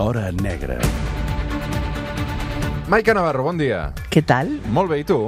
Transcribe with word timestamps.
L'Hora 0.00 0.32
Negra. 0.32 0.78
Maica 2.88 3.12
Navarro, 3.12 3.42
bon 3.44 3.58
dia. 3.60 3.90
Què 4.08 4.22
tal? 4.24 4.48
Molt 4.72 4.88
bé, 4.88 5.02
i 5.02 5.04
tu? 5.04 5.18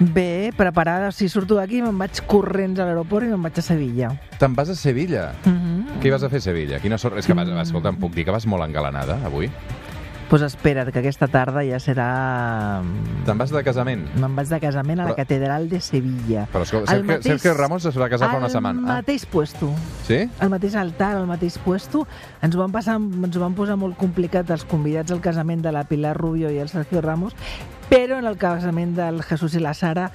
Bé, 0.00 0.50
preparada. 0.58 1.12
Si 1.14 1.28
surto 1.30 1.54
d'aquí 1.54 1.84
me'n 1.84 1.94
vaig 1.94 2.18
corrents 2.26 2.82
a 2.82 2.88
l'aeroport 2.88 3.28
i 3.28 3.30
me'n 3.30 3.46
vaig 3.46 3.60
a 3.62 3.62
Sevilla. 3.62 4.08
Te'n 4.40 4.56
vas 4.58 4.74
a 4.74 4.74
Sevilla? 4.74 5.28
Mm 5.44 5.54
-hmm. 5.54 6.00
Què 6.02 6.10
hi 6.10 6.14
vas 6.16 6.24
a 6.26 6.28
fer 6.28 6.42
a 6.42 6.46
Sevilla? 6.48 6.80
Quina 6.80 6.98
sort... 6.98 7.16
És 7.16 7.26
que 7.26 7.38
vas, 7.38 7.48
escolta, 7.62 7.88
em 7.94 8.00
puc 8.02 8.12
dir 8.12 8.24
que 8.24 8.34
vas 8.34 8.46
molt 8.46 8.64
engalanada, 8.64 9.20
avui? 9.24 9.52
Pues 10.28 10.42
espera't, 10.42 10.90
que 10.90 10.98
aquesta 10.98 11.28
tarda 11.30 11.62
ja 11.62 11.78
serà... 11.78 12.06
Te'n 13.26 13.38
vas 13.38 13.52
de 13.54 13.60
casament? 13.62 14.00
Me'n 14.18 14.32
vaig 14.34 14.48
de 14.50 14.58
casament 14.58 14.98
a 14.98 15.04
la 15.04 15.12
Però- 15.12 15.20
Catedral 15.20 15.68
de 15.70 15.78
Sevilla. 15.80 16.48
Però 16.50 16.64
escolta, 16.66 16.90
Sergio, 16.90 17.12
mateix- 17.12 17.28
Sergio 17.38 17.54
Ramos 17.54 17.86
es 17.86 17.94
va 18.00 18.08
casar 18.10 18.32
fa 18.32 18.40
una 18.40 18.48
setmana. 18.50 18.80
Al 18.82 18.90
Ah, 18.90 18.94
mateix 19.04 19.24
puesto. 19.30 19.70
sí? 20.06 20.28
Al 20.40 20.50
mateix 20.50 20.74
altar, 20.74 21.12
al 21.16 21.28
mateix 21.30 21.58
puesto. 21.58 22.08
Ens 22.42 22.56
ho, 22.56 22.58
van 22.58 22.72
passar, 22.74 22.96
ens 22.96 23.36
ho 23.36 23.40
van 23.40 23.54
posar 23.54 23.76
molt 23.78 23.96
complicat 23.96 24.50
els 24.50 24.64
convidats 24.64 25.12
al 25.14 25.20
casament 25.20 25.62
de 25.62 25.70
la 25.70 25.84
Pilar 25.84 26.16
Rubio 26.18 26.50
i 26.50 26.58
el 26.58 26.68
Sergio 26.68 27.00
Ramos, 27.00 27.36
però 27.88 28.18
en 28.18 28.26
el 28.26 28.36
casament 28.36 28.96
del 28.96 29.22
Jesús 29.22 29.54
i 29.54 29.60
la 29.62 29.74
Sara, 29.74 30.10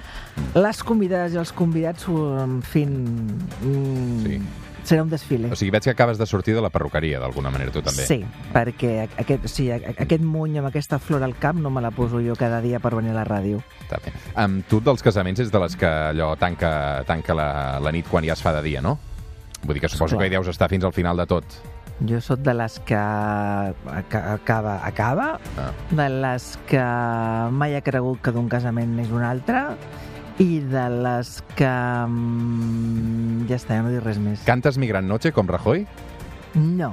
les 0.54 0.82
convidades 0.84 1.32
i 1.32 1.38
els 1.40 1.52
convidats, 1.56 2.04
en 2.08 2.60
fi, 2.60 2.84
mm, 2.84 4.26
Sí. 4.26 4.42
Serà 4.84 5.02
un 5.02 5.10
desfile. 5.10 5.50
O 5.52 5.56
sigui, 5.56 5.70
veig 5.70 5.84
que 5.84 5.90
acabes 5.90 6.18
de 6.18 6.26
sortir 6.26 6.54
de 6.54 6.60
la 6.62 6.70
perruqueria, 6.70 7.18
d'alguna 7.20 7.50
manera, 7.50 7.70
tu 7.70 7.82
també. 7.82 8.04
Sí, 8.06 8.24
perquè 8.52 9.08
aquest, 9.18 9.46
sí, 9.46 9.70
aquest 9.72 10.22
muny 10.22 10.58
amb 10.58 10.68
aquesta 10.68 10.98
flor 10.98 11.22
al 11.22 11.36
cap 11.38 11.56
no 11.56 11.70
me 11.70 11.80
la 11.80 11.90
poso 11.90 12.20
jo 12.20 12.34
cada 12.36 12.60
dia 12.60 12.80
per 12.80 12.94
venir 12.96 13.10
a 13.12 13.20
la 13.20 13.24
ràdio. 13.24 13.62
Està 13.86 13.98
bé. 14.04 14.12
Amb 14.34 14.66
tu 14.68 14.80
dels 14.80 15.02
casaments 15.02 15.40
és 15.40 15.50
de 15.52 15.58
les 15.62 15.76
que 15.76 15.86
allò 15.86 16.34
tanca, 16.36 17.04
tanca 17.06 17.34
la, 17.34 17.78
la 17.80 17.92
nit 17.92 18.08
quan 18.08 18.24
ja 18.24 18.32
es 18.34 18.42
fa 18.42 18.52
de 18.52 18.62
dia, 18.62 18.80
no? 18.82 18.98
Vull 19.62 19.74
dir 19.74 19.80
que 19.80 19.88
suposo 19.88 20.16
Esclar. 20.16 20.24
que 20.24 20.26
hi 20.32 20.36
deus 20.36 20.48
estar 20.48 20.68
fins 20.68 20.84
al 20.84 20.92
final 20.92 21.16
de 21.16 21.26
tot. 21.26 21.44
Jo 22.02 22.18
sóc 22.20 22.40
de 22.42 22.52
les 22.54 22.80
que 22.80 22.96
aca- 22.96 24.32
acaba, 24.32 24.80
acaba, 24.84 25.38
Ah. 25.56 25.70
de 25.90 26.08
les 26.08 26.58
que 26.66 26.82
mai 27.52 27.76
ha 27.76 27.80
cregut 27.82 28.20
que 28.20 28.32
d'un 28.32 28.48
casament 28.48 28.96
n'és 28.96 29.10
un 29.14 29.22
altre 29.22 29.60
i 30.42 30.58
de 30.72 30.84
les 31.04 31.36
que... 31.56 31.70
mm, 31.70 33.46
ja 33.50 33.56
està, 33.60 33.78
ja 33.78 33.86
no 33.86 33.92
dic 33.94 34.02
res 34.04 34.18
més. 34.22 34.42
Cantes 34.48 34.78
Migrant 34.80 35.06
Noche, 35.08 35.32
com 35.32 35.48
Rajoy? 35.48 35.86
No. 36.58 36.92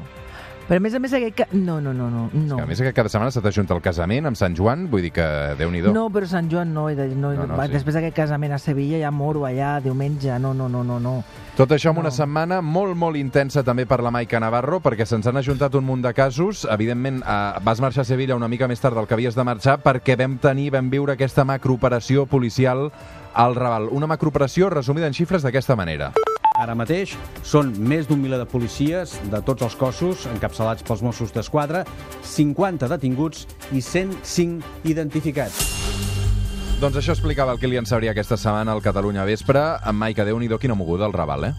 Però 0.70 0.78
a 0.78 0.84
més 0.86 0.94
a 0.94 1.00
més 1.02 1.14
aquest... 1.18 1.34
Ca... 1.34 1.46
No, 1.58 1.80
no, 1.82 1.96
no, 1.98 2.12
no. 2.14 2.28
no. 2.30 2.58
Que 2.60 2.62
a 2.62 2.68
més 2.70 2.78
que 2.86 2.92
cada 2.94 3.10
setmana 3.10 3.32
se 3.34 3.42
t'ajunta 3.42 3.74
el 3.74 3.80
casament 3.82 4.30
amb 4.30 4.38
Sant 4.38 4.54
Joan, 4.54 4.84
vull 4.92 5.02
dir 5.02 5.10
que 5.16 5.26
Déu-n'hi-do. 5.58 5.90
No, 5.96 6.04
però 6.14 6.28
Sant 6.30 6.46
Joan 6.52 6.70
no. 6.76 6.84
no, 6.94 7.08
No, 7.16 7.32
no, 7.34 7.48
no, 7.50 7.58
sí. 7.66 7.72
Després 7.74 7.98
d'aquest 7.98 8.16
casament 8.20 8.54
a 8.54 8.60
Sevilla 8.62 9.00
ja 9.02 9.10
moro 9.10 9.48
allà, 9.50 9.80
diumenge. 9.82 10.30
No, 10.38 10.54
no, 10.54 10.70
no, 10.70 10.84
no, 10.86 11.00
no. 11.02 11.16
Tot 11.58 11.74
això 11.74 11.90
en 11.90 11.98
una 12.04 12.12
No. 12.12 12.16
setmana 12.16 12.62
molt, 12.62 12.94
molt 12.96 13.18
intensa 13.18 13.64
també 13.66 13.88
per 13.90 13.98
la 14.06 14.12
Maica 14.14 14.40
Navarro, 14.40 14.78
perquè 14.80 15.10
se'ns 15.10 15.26
han 15.28 15.42
ajuntat 15.42 15.74
un 15.76 15.90
munt 15.90 16.06
de 16.06 16.14
casos. 16.14 16.68
Evidentment, 16.70 17.24
eh, 17.26 17.60
vas 17.66 17.82
marxar 17.82 18.06
a 18.06 18.06
Sevilla 18.06 18.38
una 18.38 18.48
mica 18.48 18.68
més 18.70 18.80
tard 18.80 18.96
del 18.96 19.08
que 19.10 19.18
havies 19.18 19.34
de 19.36 19.44
marxar 19.44 19.80
perquè 19.82 20.16
vam 20.22 20.38
tenir, 20.38 20.70
vam 20.78 20.92
viure 20.94 21.18
aquesta 21.18 21.44
macrooperació 21.50 22.28
policial 22.30 22.92
al 23.34 23.56
Raval. 23.56 23.90
Una 23.92 24.08
macrooperació 24.08 24.70
resumida 24.70 25.08
en 25.08 25.14
xifres 25.14 25.46
d'aquesta 25.46 25.76
manera. 25.76 26.12
Ara 26.60 26.76
mateix 26.76 27.14
són 27.48 27.72
més 27.80 28.10
d'un 28.10 28.20
miler 28.20 28.40
de 28.42 28.48
policies 28.50 29.14
de 29.32 29.40
tots 29.48 29.64
els 29.64 29.78
cossos, 29.80 30.26
encapçalats 30.28 30.84
pels 30.84 31.04
Mossos 31.06 31.32
d'Esquadra, 31.32 31.86
50 32.28 32.90
detinguts 32.92 33.46
i 33.72 33.80
105 33.80 34.90
identificats. 34.92 35.62
Doncs 36.80 37.00
això 37.00 37.16
explicava 37.16 37.52
el 37.56 37.60
Kilian 37.60 37.88
Sabria 37.88 38.12
aquesta 38.12 38.38
setmana 38.40 38.72
al 38.76 38.84
Catalunya 38.84 39.24
Vespre. 39.28 39.62
Amb 39.84 40.00
Maica, 40.00 40.24
Déu-n'hi-do, 40.28 40.60
quina 40.60 40.76
moguda 40.80 41.08
al 41.08 41.16
Raval, 41.16 41.50
eh? 41.50 41.54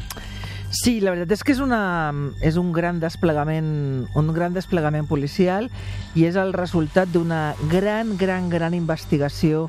Sí, 0.71 1.01
la 1.03 1.11
veritat 1.11 1.33
és 1.35 1.41
que 1.43 1.51
és, 1.51 1.61
una, 1.61 2.13
és 2.47 2.55
un, 2.61 2.69
gran 2.73 3.01
desplegament, 3.03 4.07
un 4.15 4.29
gran 4.33 4.55
desplegament 4.55 5.09
policial 5.11 5.67
i 6.15 6.29
és 6.29 6.37
el 6.39 6.53
resultat 6.55 7.11
d'una 7.11 7.57
gran, 7.73 8.15
gran, 8.21 8.47
gran 8.53 8.77
investigació 8.79 9.67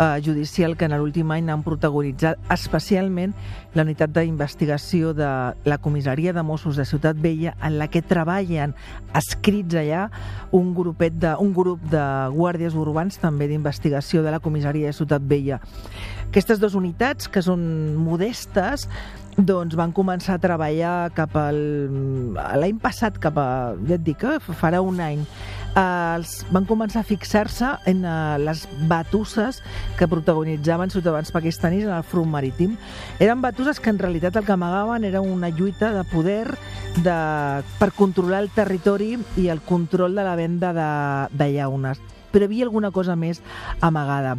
eh, 0.00 0.20
judicial 0.24 0.76
que 0.76 0.88
en 0.88 0.96
l'últim 0.96 1.30
any 1.30 1.50
han 1.52 1.62
protagonitzat 1.62 2.40
especialment 2.50 3.34
la 3.76 3.84
unitat 3.86 4.10
d'investigació 4.16 5.12
de 5.14 5.28
la 5.68 5.78
comissaria 5.78 6.32
de 6.32 6.42
Mossos 6.42 6.80
de 6.80 6.86
Ciutat 6.88 7.20
Vella 7.20 7.54
en 7.62 7.78
la 7.78 7.86
que 7.92 8.02
treballen 8.02 8.74
escrits 9.14 9.76
allà 9.78 10.08
un, 10.50 10.72
grupet 10.74 11.20
de, 11.20 11.36
un 11.38 11.52
grup 11.54 11.84
de 11.92 12.02
guàrdies 12.34 12.74
urbans 12.74 13.20
també 13.20 13.46
d'investigació 13.50 14.24
de 14.24 14.32
la 14.32 14.40
comissaria 14.40 14.90
de 14.90 14.96
Ciutat 14.96 15.22
Vella. 15.22 15.60
Aquestes 16.30 16.60
dues 16.62 16.76
unitats, 16.78 17.26
que 17.26 17.42
són 17.42 17.62
modestes, 17.98 18.86
doncs 19.36 19.74
van 19.78 19.92
començar 19.94 20.36
a 20.36 20.42
treballar 20.42 21.10
cap 21.14 21.34
al... 21.38 21.58
l'any 22.60 22.78
passat, 22.82 23.18
cap 23.22 23.38
a... 23.38 23.48
ja 23.86 23.96
et 23.96 24.04
dic, 24.06 24.24
eh, 24.24 24.38
farà 24.60 24.82
un 24.84 25.00
any. 25.02 25.24
Eh, 25.70 26.14
els, 26.16 26.40
van 26.50 26.66
començar 26.66 27.04
a 27.04 27.06
fixar-se 27.06 27.68
en 27.90 28.02
eh, 28.02 28.38
les 28.42 28.64
batusses 28.90 29.60
que 29.98 30.08
protagonitzaven 30.10 30.90
ciutadans 30.90 31.30
pakistanis 31.30 31.86
en 31.86 31.94
el 31.94 32.02
front 32.02 32.30
marítim. 32.30 32.76
Eren 33.22 33.42
batusses 33.44 33.78
que 33.80 33.92
en 33.92 34.00
realitat 34.02 34.36
el 34.36 34.46
que 34.46 34.56
amagaven 34.56 35.04
era 35.04 35.20
una 35.20 35.50
lluita 35.50 35.92
de 35.94 36.04
poder 36.10 36.48
de, 37.04 37.16
per 37.78 37.92
controlar 37.94 38.42
el 38.42 38.50
territori 38.50 39.14
i 39.38 39.48
el 39.48 39.62
control 39.62 40.18
de 40.18 40.26
la 40.26 40.34
venda 40.34 40.74
de, 40.74 40.90
de 41.38 41.52
llaunes. 41.54 42.02
Però 42.30 42.46
hi 42.46 42.50
havia 42.50 42.66
alguna 42.66 42.90
cosa 42.94 43.16
més 43.18 43.42
amagada. 43.80 44.36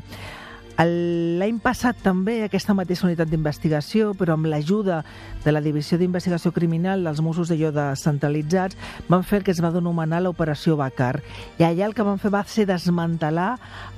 L'any 0.81 1.59
passat 1.61 1.97
també 2.01 2.39
aquesta 2.45 2.73
mateixa 2.73 3.05
unitat 3.05 3.29
d'investigació, 3.29 4.13
però 4.17 4.33
amb 4.37 4.47
l'ajuda 4.49 5.01
de 5.43 5.51
la 5.51 5.61
Divisió 5.61 5.97
d'Investigació 5.99 6.51
Criminal 6.55 7.03
dels 7.05 7.21
Mossos 7.21 7.49
d'allò 7.51 7.71
descentralitzats, 7.75 8.77
van 9.09 9.23
fer 9.27 9.39
el 9.41 9.43
que 9.45 9.51
es 9.53 9.61
va 9.61 9.71
denominar 9.73 10.21
l'Operació 10.23 10.77
Bacar. 10.79 11.21
I 11.59 11.65
allà 11.67 11.85
el 11.89 11.93
que 11.97 12.05
van 12.05 12.17
fer 12.21 12.31
va 12.33 12.43
ser 12.47 12.65
desmantelar 12.69 13.55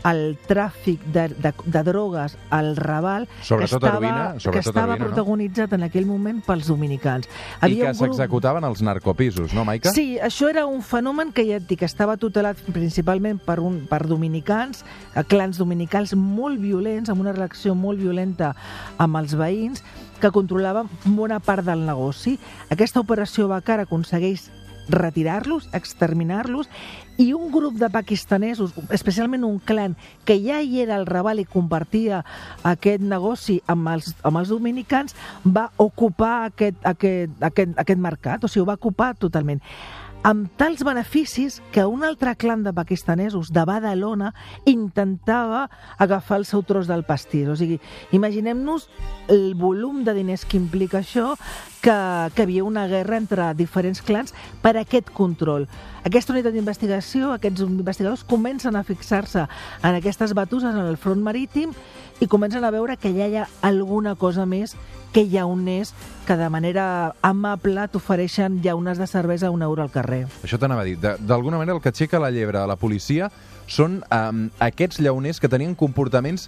el 0.07 0.37
tràfic 0.47 1.03
de, 1.13 1.29
de, 1.39 1.53
de 1.65 1.83
drogues 1.87 2.35
al 2.49 2.73
Raval 2.75 3.27
Sobretot 3.41 3.79
que 3.79 3.87
estava, 3.87 3.97
heroïna, 3.99 4.25
que 4.39 4.59
estava 4.59 4.81
heroïna, 4.83 4.97
no? 4.97 5.05
protagonitzat 5.11 5.73
en 5.77 5.87
aquell 5.87 6.07
moment 6.09 6.41
pels 6.45 6.67
dominicans. 6.67 7.29
I 7.61 7.77
que 7.77 7.91
grup- 7.91 7.99
s'executaven 8.01 8.63
els 8.67 8.81
narcopisos, 8.83 9.53
no, 9.55 9.63
Maica? 9.67 9.91
Sí, 9.95 10.17
això 10.19 10.49
era 10.51 10.65
un 10.67 10.81
fenomen 10.83 11.31
que 11.31 11.45
ja 11.47 11.61
et 11.61 11.67
dic, 11.69 11.83
estava 11.87 12.17
tutelat 12.17 12.59
principalment 12.73 13.39
per, 13.43 13.59
un, 13.63 13.83
per 13.87 14.03
dominicans, 14.07 14.83
eh, 15.15 15.23
clans 15.27 15.59
dominicals 15.61 16.15
molt 16.15 16.59
violents, 16.63 17.11
amb 17.11 17.21
una 17.21 17.35
reacció 17.35 17.75
molt 17.75 18.01
violenta 18.01 18.53
amb 18.97 19.19
els 19.19 19.35
veïns, 19.37 19.83
que 20.23 20.31
controlaven 20.31 20.89
bona 21.17 21.41
part 21.43 21.65
del 21.67 21.85
negoci. 21.85 22.37
Aquesta 22.71 23.03
operació 23.03 23.49
Bacar 23.51 23.81
aconsegueix 23.83 24.47
retirar-los, 24.89 25.69
exterminar-los, 25.73 26.69
i 27.17 27.31
un 27.33 27.51
grup 27.51 27.75
de 27.79 27.89
pakistanesos, 27.93 28.73
especialment 28.91 29.43
un 29.47 29.59
clan, 29.59 29.95
que 30.25 30.39
ja 30.43 30.61
hi 30.61 30.81
era 30.81 30.97
al 30.97 31.05
Raval 31.07 31.39
i 31.43 31.45
compartia 31.45 32.23
aquest 32.67 33.03
negoci 33.03 33.59
amb 33.67 33.91
els, 33.93 34.13
amb 34.23 34.41
els 34.41 34.51
dominicans, 34.51 35.15
va 35.45 35.69
ocupar 35.77 36.49
aquest, 36.49 36.79
aquest, 36.83 37.35
aquest, 37.39 37.77
aquest 37.77 38.01
mercat, 38.01 38.43
o 38.43 38.51
sigui, 38.51 38.65
ho 38.65 38.71
va 38.71 38.79
ocupar 38.79 39.13
totalment 39.19 39.61
amb 40.23 40.47
tals 40.55 40.85
beneficis 40.87 41.59
que 41.75 41.83
un 41.85 42.03
altre 42.07 42.33
clan 42.39 42.63
de 42.63 42.71
pakistanesos 42.73 43.51
de 43.51 43.65
Badalona 43.67 44.31
intentava 44.65 45.67
agafar 45.99 46.39
el 46.39 46.45
seu 46.47 46.63
tros 46.63 46.87
del 46.87 47.03
pastís. 47.03 47.49
O 47.51 47.57
sigui, 47.59 47.81
imaginem-nos 48.15 48.87
el 49.27 49.51
volum 49.59 50.05
de 50.07 50.15
diners 50.15 50.45
que 50.47 50.57
implica 50.57 51.01
això, 51.03 51.33
que, 51.83 51.95
que 52.35 52.45
havia 52.47 52.63
una 52.63 52.87
guerra 52.87 53.19
entre 53.19 53.51
diferents 53.59 54.01
clans 54.01 54.31
per 54.63 54.77
aquest 54.79 55.11
control. 55.11 55.67
Aquesta 56.07 56.31
unitat 56.31 56.55
d'investigació, 56.55 57.33
aquests 57.35 57.67
investigadors 57.67 58.23
comencen 58.23 58.79
a 58.79 58.85
fixar-se 58.87 59.43
en 59.43 59.99
aquestes 59.99 60.33
batuses 60.33 60.71
en 60.71 60.87
el 60.87 60.95
front 60.95 61.19
marítim 61.23 61.75
i 62.23 62.27
comencen 62.27 62.63
a 62.63 62.71
veure 62.71 62.95
que 62.95 63.11
ja 63.11 63.27
hi 63.27 63.35
ha 63.35 63.47
alguna 63.67 64.15
cosa 64.15 64.45
més 64.47 64.77
que 65.11 65.25
llauners 65.27 65.91
que 66.23 66.37
de 66.39 66.47
manera 66.49 66.85
amable 67.21 67.83
t'ofereixen 67.91 68.61
llaunes 68.63 68.97
de 68.97 69.07
cervesa 69.11 69.49
a 69.49 69.51
un 69.51 69.61
euro 69.61 69.83
al 69.83 69.91
carrer. 69.91 70.23
Això 70.41 70.57
t'anava 70.57 70.85
a 70.85 70.87
dir. 70.87 70.95
D'alguna 71.03 71.59
manera, 71.59 71.75
el 71.75 71.83
que 71.83 71.91
aixeca 71.91 72.21
la 72.23 72.31
llebre 72.31 72.61
a 72.61 72.67
la 72.69 72.79
policia 72.79 73.27
són 73.67 73.99
um, 74.07 74.45
aquests 74.63 75.01
llauners 75.03 75.43
que 75.43 75.51
tenien 75.51 75.75
comportaments 75.75 76.47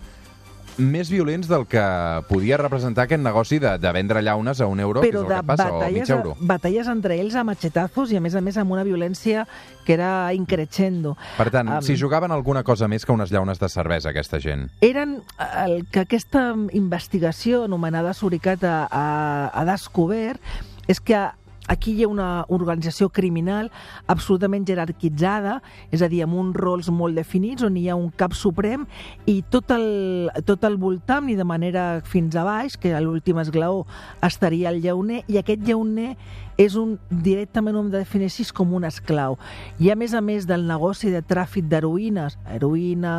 més 0.77 1.09
violents 1.09 1.47
del 1.47 1.65
que 1.67 1.81
podia 2.29 2.57
representar 2.57 3.05
aquest 3.05 3.21
negoci 3.23 3.59
de, 3.59 3.77
de 3.79 3.91
vendre 3.95 4.21
llaunes 4.21 4.59
a 4.61 4.67
un 4.67 4.79
euro, 4.79 5.01
Però 5.01 5.21
que 5.23 5.27
és 5.27 5.31
el 5.31 5.37
que 5.39 5.47
passa, 5.47 5.69
o 5.71 5.79
mig 5.79 5.81
batalles, 5.81 6.09
euro. 6.09 6.35
batalles 6.39 6.87
entre 6.91 7.15
ells 7.19 7.35
a 7.35 7.43
machetazos 7.47 8.11
i 8.11 8.17
a 8.17 8.21
més 8.21 8.35
a 8.35 8.41
més 8.41 8.57
amb 8.57 8.71
una 8.75 8.83
violència 8.83 9.45
que 9.85 9.93
era 9.93 10.33
increixendo. 10.33 11.15
Per 11.37 11.49
tant, 11.51 11.69
Am- 11.69 11.81
si 11.85 11.95
jugaven 11.97 12.31
alguna 12.31 12.63
cosa 12.63 12.87
més 12.87 13.05
que 13.05 13.11
unes 13.15 13.31
llaunes 13.31 13.59
de 13.59 13.69
cervesa, 13.69 14.09
aquesta 14.09 14.39
gent. 14.39 14.69
eren 14.81 15.21
el 15.65 15.85
que 15.91 16.01
aquesta 16.01 16.53
investigació 16.73 17.63
anomenada 17.65 18.13
Suricat 18.13 18.63
ha, 18.63 18.87
ha, 18.91 19.51
ha 19.53 19.65
descobert 19.65 20.41
és 20.87 20.99
que 21.01 21.17
aquí 21.67 21.93
hi 21.95 22.03
ha 22.05 22.09
una 22.11 22.45
organització 22.53 23.09
criminal 23.09 23.71
absolutament 24.11 24.65
jerarquitzada, 24.67 25.59
és 25.91 26.03
a 26.05 26.09
dir, 26.11 26.23
amb 26.25 26.37
uns 26.39 26.55
rols 26.57 26.89
molt 26.93 27.17
definits, 27.17 27.65
on 27.65 27.77
hi 27.77 27.87
ha 27.89 27.97
un 27.97 28.11
cap 28.15 28.35
suprem 28.37 28.85
i 29.29 29.41
tot 29.49 29.71
el, 29.75 30.31
tot 30.45 30.63
el 30.67 30.77
voltant 30.81 31.29
i 31.31 31.37
de 31.37 31.47
manera 31.47 32.01
fins 32.05 32.35
a 32.35 32.45
baix, 32.47 32.77
que 32.77 32.93
a 32.95 33.01
l'últim 33.03 33.39
esglaó 33.41 33.85
estaria 34.25 34.71
el 34.73 34.81
lleoner, 34.83 35.23
i 35.27 35.39
aquest 35.41 35.65
lleoner 35.65 36.15
és 36.57 36.77
un, 36.79 36.95
directament 37.09 37.75
un 37.75 37.89
de 37.91 37.99
definir 37.99 38.29
així 38.29 38.45
com 38.55 38.73
un 38.77 38.85
esclau. 38.87 39.35
I 39.81 39.91
a 39.91 39.97
més 39.99 40.13
a 40.15 40.21
més 40.23 40.47
del 40.47 40.65
negoci 40.67 41.11
de 41.11 41.21
tràfic 41.25 41.67
d'heroïnes, 41.71 42.37
heroïna, 42.55 43.17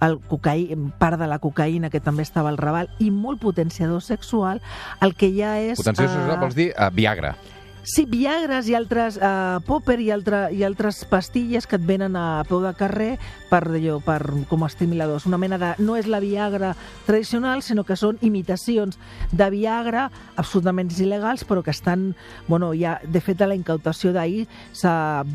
el 0.00 0.16
cocaï, 0.30 0.70
part 1.00 1.20
de 1.20 1.28
la 1.28 1.40
cocaïna 1.42 1.90
que 1.92 2.00
també 2.00 2.24
estava 2.24 2.48
al 2.52 2.60
Raval, 2.60 2.88
i 2.98 3.10
molt 3.12 3.42
potenciador 3.42 4.00
sexual, 4.02 4.62
el 5.04 5.14
que 5.14 5.32
ja 5.36 5.58
és... 5.60 5.80
Potenciador 5.82 6.14
sexual 6.16 6.38
uh, 6.38 6.44
vols 6.46 6.56
dir 6.56 6.70
uh, 6.72 6.88
Viagra. 6.94 7.34
Sí, 7.82 8.04
Viagres 8.04 8.68
i 8.68 8.74
altres, 8.76 9.16
eh, 9.16 9.58
Popper 9.64 9.96
i, 10.04 10.10
altre, 10.12 10.50
i 10.52 10.60
altres 10.66 10.98
pastilles 11.08 11.64
que 11.66 11.78
et 11.78 11.84
venen 11.88 12.12
a 12.16 12.44
peu 12.44 12.60
de 12.60 12.74
carrer 12.76 13.14
per, 13.48 13.62
allò, 13.72 13.94
per, 14.04 14.20
com 14.50 14.62
a 14.62 14.68
estimuladors. 14.68 15.24
Una 15.26 15.38
mena 15.40 15.56
de... 15.58 15.70
No 15.80 15.96
és 15.96 16.06
la 16.06 16.20
Viagra 16.20 16.74
tradicional, 17.06 17.62
sinó 17.64 17.86
que 17.88 17.96
són 17.96 18.18
imitacions 18.20 18.98
de 19.32 19.48
Viagra 19.54 20.10
absolutament 20.36 20.92
il·legals, 20.92 21.46
però 21.48 21.64
que 21.64 21.72
estan... 21.72 22.10
Bueno, 22.48 22.74
ja, 22.76 22.98
de 23.02 23.22
fet, 23.24 23.40
a 23.40 23.48
la 23.48 23.56
incautació 23.56 24.12
d'ahir, 24.12 24.44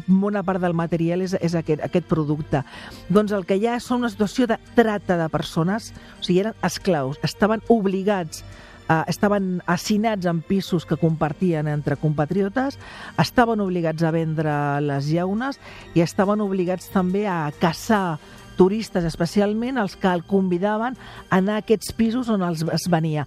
bona 0.06 0.44
part 0.46 0.62
del 0.62 0.78
material 0.78 1.26
és, 1.26 1.34
és 1.42 1.56
aquest, 1.58 1.82
aquest 1.82 2.06
producte. 2.06 2.62
Doncs 3.10 3.34
el 3.34 3.50
que 3.50 3.58
ha 3.66 3.80
és 3.80 3.90
una 3.90 4.12
situació 4.14 4.46
de 4.46 4.60
trata 4.78 5.18
de 5.18 5.28
persones, 5.34 5.94
o 6.20 6.24
sigui, 6.24 6.44
eren 6.46 6.62
esclaus, 6.62 7.18
estaven 7.26 7.66
obligats 7.74 8.46
eh, 8.90 9.04
estaven 9.08 9.62
assinats 9.66 10.26
en 10.26 10.42
pisos 10.42 10.86
que 10.86 10.98
compartien 10.98 11.68
entre 11.68 11.98
compatriotes, 11.98 12.80
estaven 13.22 13.62
obligats 13.62 14.04
a 14.04 14.12
vendre 14.12 14.56
les 14.82 15.12
llaunes 15.12 15.60
i 15.96 16.02
estaven 16.06 16.42
obligats 16.42 16.90
també 16.94 17.26
a 17.28 17.52
caçar 17.60 18.18
turistes, 18.56 19.04
especialment 19.04 19.78
els 19.78 19.98
que 20.00 20.08
el 20.08 20.24
convidaven 20.24 20.96
a 20.96 21.38
anar 21.38 21.58
a 21.58 21.64
aquests 21.64 21.92
pisos 21.98 22.30
on 22.32 22.44
els 22.48 22.64
es 22.74 22.88
venia. 22.92 23.26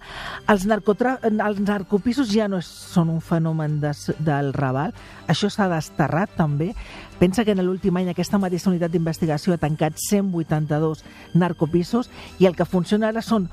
Els, 0.49 0.65
narcotra... 0.65 1.17
els 1.21 1.61
narcopisos 1.61 2.31
ja 2.33 2.49
no 2.49 2.59
és, 2.61 2.65
són 2.65 3.11
un 3.13 3.21
fenomen 3.21 3.79
de, 3.83 3.93
del 4.25 4.51
Raval, 4.57 4.95
això 5.29 5.51
s'ha 5.53 5.69
desterrat 5.71 6.33
també. 6.37 6.73
Pensa 7.21 7.45
que 7.45 7.53
en 7.53 7.61
l'últim 7.61 8.01
any 8.01 8.09
aquesta 8.09 8.41
mateixa 8.41 8.71
unitat 8.71 8.93
d'investigació 8.93 9.53
ha 9.53 9.61
tancat 9.61 10.01
182 10.01 11.05
narcopisos 11.37 12.09
i 12.39 12.49
el 12.49 12.57
que 12.57 12.65
funciona 12.65 13.13
ara 13.13 13.21
són 13.21 13.49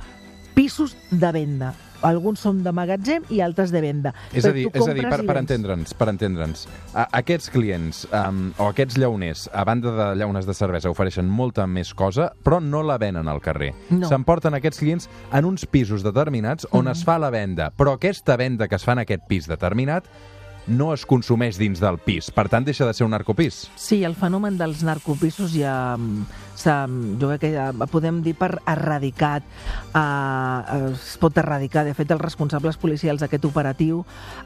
pisos 0.56 0.96
de 1.10 1.32
venda 1.36 1.74
alguns 2.06 2.42
són 2.44 2.62
de 2.64 2.72
magatzem 2.74 3.26
i 3.32 3.40
altres 3.44 3.72
de 3.74 3.80
venda. 3.84 4.12
És 4.32 4.46
a 4.48 4.52
dir, 4.54 4.66
és 4.72 4.88
a 4.88 4.94
dir 4.96 5.06
per, 5.08 5.22
per 5.26 5.38
entendre'ns, 5.40 5.94
per 5.96 6.08
entendre'ns, 6.12 6.66
aquests 7.06 7.50
clients 7.54 8.04
um, 8.10 8.50
o 8.58 8.70
aquests 8.70 8.98
llauners, 9.00 9.46
a 9.52 9.64
banda 9.68 9.94
de 9.96 10.08
llaunes 10.20 10.48
de 10.48 10.54
cervesa, 10.56 10.92
ofereixen 10.92 11.28
molta 11.30 11.66
més 11.66 11.92
cosa, 11.96 12.30
però 12.44 12.60
no 12.62 12.82
la 12.86 12.98
venen 13.02 13.28
al 13.28 13.42
carrer. 13.44 13.72
No. 13.90 14.08
S'emporten 14.10 14.56
aquests 14.58 14.82
clients 14.82 15.10
en 15.32 15.48
uns 15.48 15.66
pisos 15.70 16.04
determinats 16.06 16.68
on 16.72 16.86
mm. 16.86 16.94
es 16.96 17.04
fa 17.06 17.18
la 17.22 17.32
venda, 17.34 17.70
però 17.76 17.96
aquesta 17.96 18.36
venda 18.40 18.68
que 18.68 18.78
es 18.78 18.86
fa 18.86 18.96
en 18.96 19.04
aquest 19.06 19.26
pis 19.30 19.48
determinat 19.50 20.08
no 20.66 20.92
es 20.94 21.06
consumeix 21.06 21.58
dins 21.58 21.80
del 21.82 21.98
pis. 22.02 22.30
Per 22.34 22.48
tant, 22.52 22.66
deixa 22.66 22.86
de 22.86 22.94
ser 22.94 23.06
un 23.06 23.14
narcopís. 23.14 23.66
Sí, 23.78 24.02
el 24.04 24.16
fenomen 24.18 24.58
dels 24.58 24.82
narcopisos 24.86 25.54
ja 25.54 25.76
jo 26.66 27.28
crec 27.28 27.40
que 27.40 27.50
ja 27.52 27.70
podem 27.90 28.22
dir 28.24 28.34
per 28.34 28.58
erradicat 28.66 29.44
eh, 29.94 30.88
es 30.90 31.16
pot 31.20 31.36
erradicar 31.38 31.84
de 31.84 31.94
fet 31.94 32.10
els 32.10 32.22
responsables 32.22 32.78
policials 32.80 33.20
d'aquest 33.20 33.44
operatiu 33.44 34.02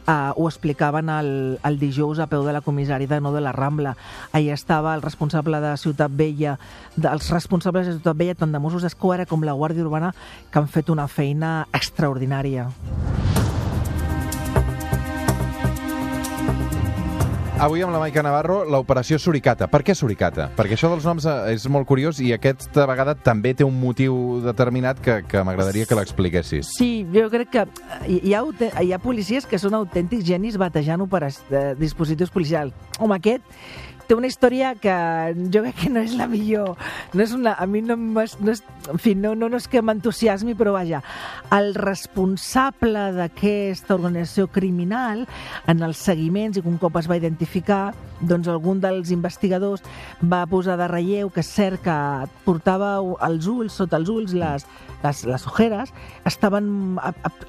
eh, 0.07 0.33
ho 0.35 0.49
explicaven 0.49 1.09
el, 1.09 1.31
el 1.65 1.79
dijous 1.79 2.19
a 2.19 2.27
peu 2.27 2.45
de 2.45 2.53
la 2.53 2.61
comissari 2.61 3.07
de 3.07 3.21
No 3.21 3.33
de 3.33 3.41
la 3.41 3.53
Rambla 3.53 3.97
ahir 4.33 4.53
estava 4.53 4.95
el 4.95 5.03
responsable 5.03 5.61
de 5.61 5.77
Ciutat 5.77 6.11
Vella 6.13 6.59
dels 6.97 7.31
responsables 7.31 7.87
de 7.87 7.97
Ciutat 7.97 8.17
Vella 8.17 8.35
tant 8.35 8.53
de 8.53 8.59
Mossos 8.59 8.83
d'Esquadra 8.83 9.27
com 9.27 9.47
la 9.47 9.55
Guàrdia 9.55 9.87
Urbana 9.87 10.13
que 10.51 10.59
han 10.59 10.69
fet 10.69 10.91
una 10.91 11.09
feina 11.09 11.69
extraordinària 11.73 12.69
Avui 17.61 17.83
amb 17.85 17.93
la 17.93 17.99
Maica 18.01 18.23
Navarro, 18.25 18.63
l'operació 18.65 19.19
Suricata. 19.21 19.67
Per 19.69 19.83
què 19.85 19.93
Suricata? 19.93 20.47
Perquè 20.57 20.79
això 20.79 20.89
dels 20.89 21.05
noms 21.05 21.27
eh, 21.29 21.35
és 21.53 21.67
molt 21.69 21.85
curiós 21.85 22.17
i 22.25 22.31
aquesta 22.33 22.87
vegada 22.89 23.13
també 23.13 23.53
té 23.53 23.67
un 23.69 23.77
motiu 23.77 24.15
determinat 24.41 25.03
que, 25.05 25.19
que 25.29 25.43
m'agradaria 25.45 25.85
que 25.85 25.99
l'expliquessis. 25.99 26.71
Sí, 26.79 27.05
jo 27.13 27.27
crec 27.29 27.53
que 27.53 27.67
hi 28.09 28.33
ha, 28.33 28.41
hi 28.81 28.95
ha 28.97 29.01
policies 29.05 29.45
que 29.45 29.61
són 29.61 29.77
autèntics 29.77 30.25
genis 30.25 30.57
batejant 30.57 31.05
eh, 31.05 31.75
dispositius 31.77 32.33
policials. 32.33 32.73
Home, 32.97 33.21
aquest 33.21 33.45
té 34.11 34.17
una 34.19 34.27
història 34.27 34.73
que 34.75 34.93
jo 35.55 35.63
crec 35.63 35.77
que 35.85 35.91
no 35.95 36.03
és 36.03 36.17
la 36.19 36.27
millor. 36.27 36.75
No 37.15 37.23
és 37.23 37.31
una, 37.37 37.55
a 37.55 37.67
mi 37.71 37.79
no, 37.85 37.95
no 37.95 38.25
és, 38.25 38.35
en 38.91 38.99
fi, 38.99 39.15
no, 39.15 39.37
no, 39.39 39.47
no 39.53 39.61
és 39.61 39.69
que 39.71 39.83
m'entusiasmi, 39.87 40.57
però 40.59 40.75
vaja, 40.75 40.99
el 41.55 41.77
responsable 41.79 43.07
d'aquesta 43.15 43.95
organització 43.95 44.49
criminal 44.51 45.29
en 45.71 45.87
els 45.87 46.03
seguiments 46.03 46.59
i 46.59 46.65
un 46.67 46.81
cop 46.83 46.99
es 46.99 47.07
va 47.11 47.21
identificar, 47.21 47.93
doncs 48.21 48.51
algun 48.51 48.83
dels 48.83 49.15
investigadors 49.15 49.87
va 50.27 50.43
posar 50.51 50.77
de 50.81 50.91
relleu 50.91 51.31
que 51.31 51.45
és 51.45 51.55
cert 51.55 51.85
que 51.85 51.97
portava 52.45 52.97
els 53.29 53.47
ulls, 53.47 53.79
sota 53.79 54.01
els 54.01 54.11
ulls, 54.11 54.35
les, 54.35 54.67
les, 55.03 55.25
les 55.25 55.47
ojeres, 55.47 55.93
estaven 56.29 56.99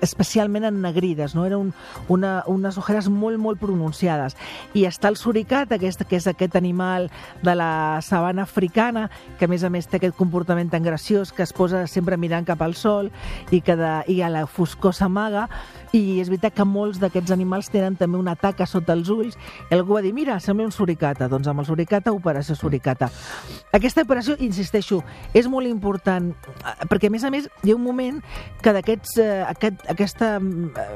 especialment 0.01 0.69
ennegrides, 0.69 1.35
no? 1.35 1.45
Eren 1.49 1.67
un, 1.67 1.73
una, 2.11 2.37
unes 2.47 2.77
ojeres 2.79 3.09
molt, 3.11 3.39
molt 3.41 3.59
pronunciades. 3.61 4.37
I 4.77 4.85
està 4.89 5.11
el 5.11 5.19
suricat, 5.19 5.73
aquest, 5.75 6.05
que 6.07 6.19
és 6.19 6.29
aquest 6.29 6.50
aquest 6.51 6.55
animal 6.55 7.09
de 7.41 7.55
la 7.55 7.99
sabana 8.01 8.43
africana, 8.43 9.09
que 9.39 9.45
a 9.45 9.47
més 9.47 9.63
a 9.63 9.69
més 9.69 9.87
té 9.87 9.97
aquest 9.97 10.15
comportament 10.17 10.69
tan 10.69 10.83
graciós 10.83 11.31
que 11.31 11.43
es 11.43 11.53
posa 11.53 11.87
sempre 11.87 12.17
mirant 12.17 12.45
cap 12.45 12.61
al 12.61 12.75
sol 12.75 13.11
i 13.51 13.61
que 13.61 13.75
de, 13.75 13.91
i 14.11 14.21
a 14.21 14.29
la 14.29 14.45
foscor 14.47 14.93
s'amaga, 14.93 15.47
i 15.91 16.19
és 16.21 16.29
veritat 16.31 16.55
que 16.55 16.65
molts 16.67 16.99
d'aquests 17.01 17.33
animals 17.33 17.69
tenen 17.71 17.97
també 17.99 18.19
una 18.19 18.35
taca 18.39 18.65
sota 18.67 18.93
els 18.95 19.09
ulls, 19.11 19.37
i 19.69 19.75
algú 19.75 19.97
va 19.97 20.03
dir, 20.03 20.13
mira, 20.15 20.39
sembla 20.39 20.67
un 20.67 20.75
suricata, 20.75 21.27
doncs 21.31 21.49
amb 21.51 21.63
el 21.63 21.67
suricata, 21.67 22.13
operació 22.15 22.55
suricata. 22.55 23.09
Aquesta 23.75 24.05
operació, 24.05 24.37
insisteixo, 24.39 25.01
és 25.33 25.47
molt 25.51 25.67
important, 25.67 26.31
perquè 26.87 27.09
a 27.09 27.13
més 27.13 27.25
a 27.27 27.31
més 27.33 27.49
hi 27.63 27.73
ha 27.73 27.77
un 27.77 27.83
moment 27.83 28.21
que 28.63 28.73
d'aquests 28.75 29.17
eh, 29.19 29.29
aquest, 29.47 29.83
aquesta, 29.91 30.33
eh, 30.39 30.87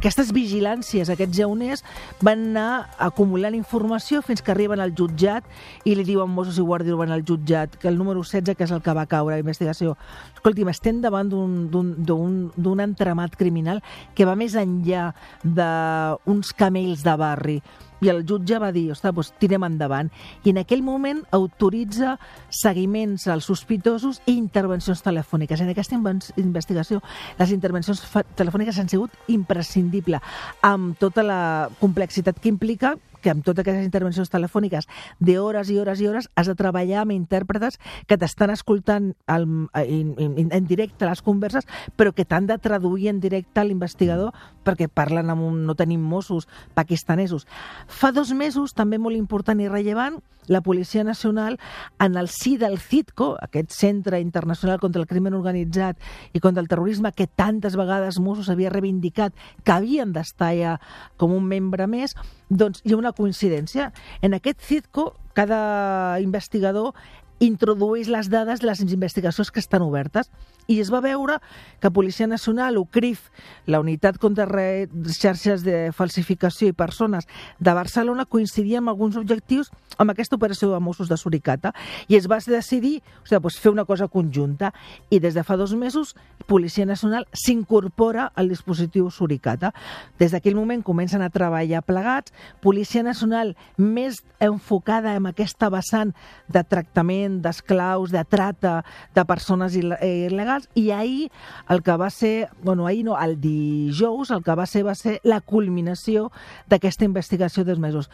aquestes 0.00 0.32
vigilàncies, 0.36 1.12
aquests 1.12 1.36
jauners, 1.36 1.84
van 2.24 2.48
anar 2.50 2.88
acumulant 2.98 3.56
informació 3.56 4.22
fins 4.24 4.42
que 4.42 4.52
arriben 4.54 4.80
al 4.80 4.94
jutjat 4.98 5.46
i 5.86 5.94
li 5.94 6.04
diuen 6.06 6.30
Mossos 6.34 6.58
i 6.58 6.66
Guàrdia 6.66 6.96
Urbana 6.96 7.16
al 7.16 7.24
jutjat 7.26 7.78
que 7.78 7.88
el 7.88 7.98
número 7.98 8.22
16, 8.24 8.56
que 8.58 8.66
és 8.66 8.74
el 8.74 8.82
que 8.82 8.96
va 8.96 9.06
caure 9.06 9.38
a 9.38 9.42
investigació, 9.42 9.96
escolti'm, 10.34 10.70
estem 10.74 11.02
davant 11.04 11.30
d'un 11.30 12.80
entramat 12.84 13.36
criminal 13.38 13.82
que 14.14 14.26
va 14.28 14.36
més 14.38 14.58
enllà 14.58 15.12
d'uns 15.44 16.54
camells 16.58 17.06
de 17.06 17.16
barri 17.20 17.60
i 18.00 18.10
el 18.12 18.24
jutge 18.26 18.58
va 18.62 18.70
dir, 18.70 18.84
ostres, 18.92 19.14
doncs 19.14 19.32
tirem 19.42 19.64
endavant. 19.66 20.10
I 20.46 20.52
en 20.52 20.60
aquell 20.62 20.84
moment 20.86 21.24
autoritza 21.34 22.16
seguiments 22.54 23.26
als 23.26 23.48
sospitosos 23.50 24.20
i 24.26 24.36
intervencions 24.38 25.02
telefòniques. 25.02 25.60
En 25.64 25.72
aquesta 25.72 25.98
investigació, 26.38 27.02
les 27.40 27.54
intervencions 27.54 28.04
telefòniques 28.38 28.78
han 28.78 28.90
sigut 28.92 29.10
imprescindibles, 29.34 30.22
amb 30.62 30.94
tota 31.02 31.26
la 31.26 31.40
complexitat 31.80 32.38
que 32.38 32.52
implica 32.52 32.94
que 33.22 33.32
amb 33.32 33.44
totes 33.44 33.62
aquestes 33.64 33.86
intervencions 33.86 34.30
telefòniques 34.30 34.88
de 35.18 35.38
hores 35.38 35.70
i 35.70 35.78
hores 35.78 36.00
i 36.00 36.08
hores 36.08 36.30
has 36.34 36.50
de 36.50 36.56
treballar 36.58 37.02
amb 37.02 37.16
intèrpretes 37.16 37.78
que 38.06 38.18
t'estan 38.18 38.52
escoltant 38.54 39.12
el, 39.26 39.46
en, 39.74 40.14
en, 40.18 40.48
en 40.52 40.68
directe 40.70 41.08
les 41.08 41.22
converses, 41.22 41.66
però 41.96 42.14
que 42.14 42.26
t'han 42.28 42.48
de 42.48 42.58
traduir 42.62 43.08
en 43.12 43.20
directe 43.20 43.60
a 43.60 43.66
l'investigador 43.66 44.34
perquè 44.64 44.88
parlen 44.88 45.30
amb 45.30 45.44
un... 45.44 45.62
no 45.66 45.76
tenim 45.78 46.02
Mossos 46.08 46.48
pakistanesos. 46.74 47.46
Fa 47.86 48.12
dos 48.12 48.32
mesos, 48.32 48.74
també 48.74 48.98
molt 48.98 49.16
important 49.18 49.60
i 49.60 49.68
rellevant, 49.68 50.22
la 50.48 50.60
Policia 50.60 51.04
Nacional, 51.04 51.58
en 52.00 52.16
el 52.16 52.28
si 52.28 52.56
del 52.58 52.78
CITCO, 52.78 53.36
aquest 53.40 53.70
Centre 53.70 54.20
Internacional 54.20 54.80
contra 54.80 55.00
el 55.00 55.06
Crimen 55.06 55.36
Organitzat 55.38 56.00
i 56.32 56.40
contra 56.40 56.60
el 56.64 56.68
Terrorisme, 56.68 57.12
que 57.12 57.28
tantes 57.28 57.76
vegades 57.76 58.18
Mossos 58.18 58.50
havia 58.50 58.72
reivindicat 58.72 59.36
que 59.62 59.76
havien 59.76 60.12
d'estar 60.12 60.54
ja 60.58 60.74
com 61.16 61.36
un 61.36 61.46
membre 61.46 61.86
més, 61.86 62.16
doncs 62.48 62.82
hi 62.84 62.96
ha 62.96 63.00
una 63.00 63.14
coincidència. 63.14 63.92
En 64.22 64.34
aquest 64.34 64.64
CITCO, 64.64 65.12
cada 65.38 66.18
investigador 66.20 66.96
introdueix 67.40 68.08
les 68.08 68.30
dades 68.30 68.60
de 68.60 68.66
les 68.66 68.80
investigacions 68.80 69.50
que 69.50 69.60
estan 69.60 69.82
obertes 69.82 70.30
i 70.68 70.80
es 70.82 70.90
va 70.92 71.00
veure 71.00 71.38
que 71.80 71.90
Policia 71.90 72.26
Nacional, 72.28 72.76
o 72.76 72.84
CRIF, 72.84 73.30
la 73.66 73.80
Unitat 73.80 74.18
contra 74.20 74.44
Xarxes 74.44 75.64
de 75.64 75.92
Falsificació 75.96 76.68
i 76.68 76.76
Persones 76.76 77.24
de 77.58 77.72
Barcelona, 77.72 78.26
coincidia 78.28 78.82
amb 78.82 78.92
alguns 78.92 79.16
objectius 79.16 79.72
amb 79.96 80.12
aquesta 80.12 80.36
operació 80.36 80.68
de 80.70 80.80
Mossos 80.84 81.08
de 81.08 81.16
Suricata 81.16 81.72
i 82.06 82.18
es 82.18 82.28
va 82.28 82.38
decidir 82.44 82.98
o 83.00 83.26
sigui, 83.26 83.40
doncs 83.40 83.58
fer 83.58 83.72
una 83.72 83.86
cosa 83.88 84.10
conjunta 84.12 84.72
i 85.10 85.18
des 85.24 85.34
de 85.34 85.44
fa 85.44 85.56
dos 85.56 85.72
mesos 85.74 86.14
Policia 86.46 86.86
Nacional 86.86 87.26
s'incorpora 87.32 88.30
al 88.34 88.48
dispositiu 88.48 89.10
Suricata. 89.10 89.72
Des 90.18 90.32
d'aquell 90.32 90.56
moment 90.56 90.84
comencen 90.84 91.22
a 91.22 91.30
treballar 91.30 91.82
plegats, 91.84 92.32
Policia 92.60 93.02
Nacional 93.02 93.54
més 93.76 94.22
enfocada 94.40 95.16
en 95.16 95.26
aquesta 95.28 95.68
vessant 95.72 96.14
de 96.48 96.62
tractament 96.64 97.27
d'esclaus, 97.42 98.12
de 98.14 98.24
trata 98.28 98.82
de 99.14 99.24
persones 99.28 99.76
il·legals 99.78 100.68
i 100.78 100.88
ahir 100.94 101.28
el 101.68 101.82
que 101.84 101.96
va 102.00 102.10
ser, 102.10 102.48
bueno, 102.62 102.86
ahir 102.86 103.04
no, 103.06 103.18
el 103.20 103.38
dijous 103.40 104.32
el 104.34 104.42
que 104.44 104.56
va 104.58 104.66
ser 104.66 104.84
va 104.86 104.96
ser 104.98 105.18
la 105.24 105.40
culminació 105.40 106.30
d'aquesta 106.68 107.06
investigació 107.08 107.64
dels 107.64 107.78
mesos. 107.82 108.10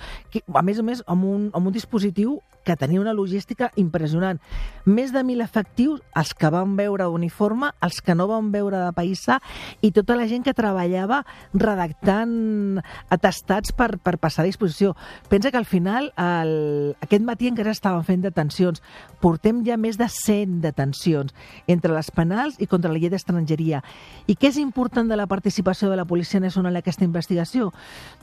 A 0.54 0.62
més 0.62 0.80
a 0.80 0.86
més, 0.86 1.04
amb 1.06 1.24
un, 1.28 1.48
amb 1.54 1.70
un 1.70 1.74
dispositiu 1.74 2.40
que 2.64 2.76
tenia 2.80 3.00
una 3.00 3.12
logística 3.12 3.70
impressionant. 3.76 4.40
Més 4.88 5.12
de 5.12 5.22
mil 5.22 5.44
efectius, 5.44 6.00
els 6.16 6.32
que 6.34 6.50
van 6.50 6.74
veure 6.78 7.06
uniforme, 7.12 7.70
els 7.84 8.00
que 8.02 8.16
no 8.16 8.26
van 8.30 8.50
veure 8.54 8.80
de 8.80 8.92
païssa 8.96 9.38
i 9.84 9.92
tota 9.94 10.16
la 10.16 10.26
gent 10.30 10.42
que 10.46 10.56
treballava 10.56 11.22
redactant 11.52 12.80
atestats 13.12 13.74
per, 13.76 13.98
per 14.00 14.16
passar 14.18 14.42
a 14.42 14.48
disposició. 14.48 14.94
Pensa 15.28 15.52
que 15.52 15.60
al 15.60 15.68
final, 15.68 16.10
el, 16.16 16.96
aquest 17.04 17.24
matí 17.28 17.52
encara 17.52 17.74
estaven 17.76 18.04
fent 18.08 18.24
detencions. 18.24 18.82
Portem 19.24 19.62
ja 19.64 19.78
més 19.80 19.96
de 19.96 20.04
100 20.10 20.58
detencions 20.60 21.32
entre 21.66 21.94
les 21.94 22.10
penals 22.12 22.58
i 22.60 22.68
contra 22.68 22.92
la 22.92 22.98
llei 23.00 23.08
d'estrangeria. 23.08 23.80
I 24.28 24.36
què 24.36 24.50
és 24.50 24.58
important 24.60 25.08
de 25.08 25.16
la 25.16 25.26
participació 25.30 25.88
de 25.88 25.96
la 25.96 26.04
Policia 26.04 26.40
Nacional 26.40 26.74
en 26.74 26.82
aquesta 26.82 27.06
investigació? 27.06 27.70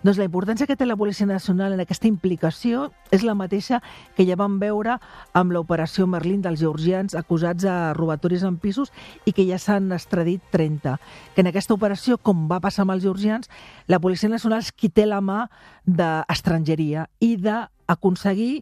Doncs 0.03 0.19
la 0.21 0.27
importància 0.29 0.67
que 0.69 0.77
té 0.77 0.85
la 0.85 0.97
Policia 0.99 1.25
Nacional 1.25 1.73
en 1.73 1.81
aquesta 1.81 2.09
implicació 2.09 2.91
és 3.09 3.25
la 3.25 3.33
mateixa 3.33 3.81
que 4.15 4.25
ja 4.29 4.37
vam 4.37 4.59
veure 4.61 4.99
amb 5.33 5.55
l'operació 5.55 6.05
Merlin 6.05 6.43
dels 6.45 6.61
georgians 6.61 7.17
acusats 7.17 7.65
de 7.65 7.75
robatoris 7.97 8.45
en 8.45 8.57
pisos 8.61 8.93
i 9.25 9.33
que 9.33 9.47
ja 9.49 9.57
s'han 9.57 9.91
extradit 9.95 10.43
30. 10.53 10.97
Que 11.35 11.41
en 11.41 11.49
aquesta 11.49 11.73
operació, 11.73 12.17
com 12.17 12.47
va 12.51 12.61
passar 12.61 12.85
amb 12.85 12.95
els 12.95 13.05
georgians, 13.05 13.49
la 13.87 13.99
Policia 13.99 14.29
Nacional 14.29 14.61
és 14.61 14.71
qui 14.71 14.89
té 14.89 15.07
la 15.09 15.21
mà 15.21 15.47
d'estrangeria 15.85 17.07
i 17.19 17.35
d'aconseguir 17.41 18.61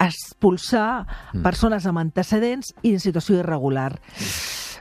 expulsar 0.00 1.06
mm. 1.06 1.42
persones 1.44 1.86
amb 1.86 2.00
antecedents 2.02 2.72
i 2.82 2.94
en 2.96 3.02
situació 3.02 3.40
irregular. 3.40 3.92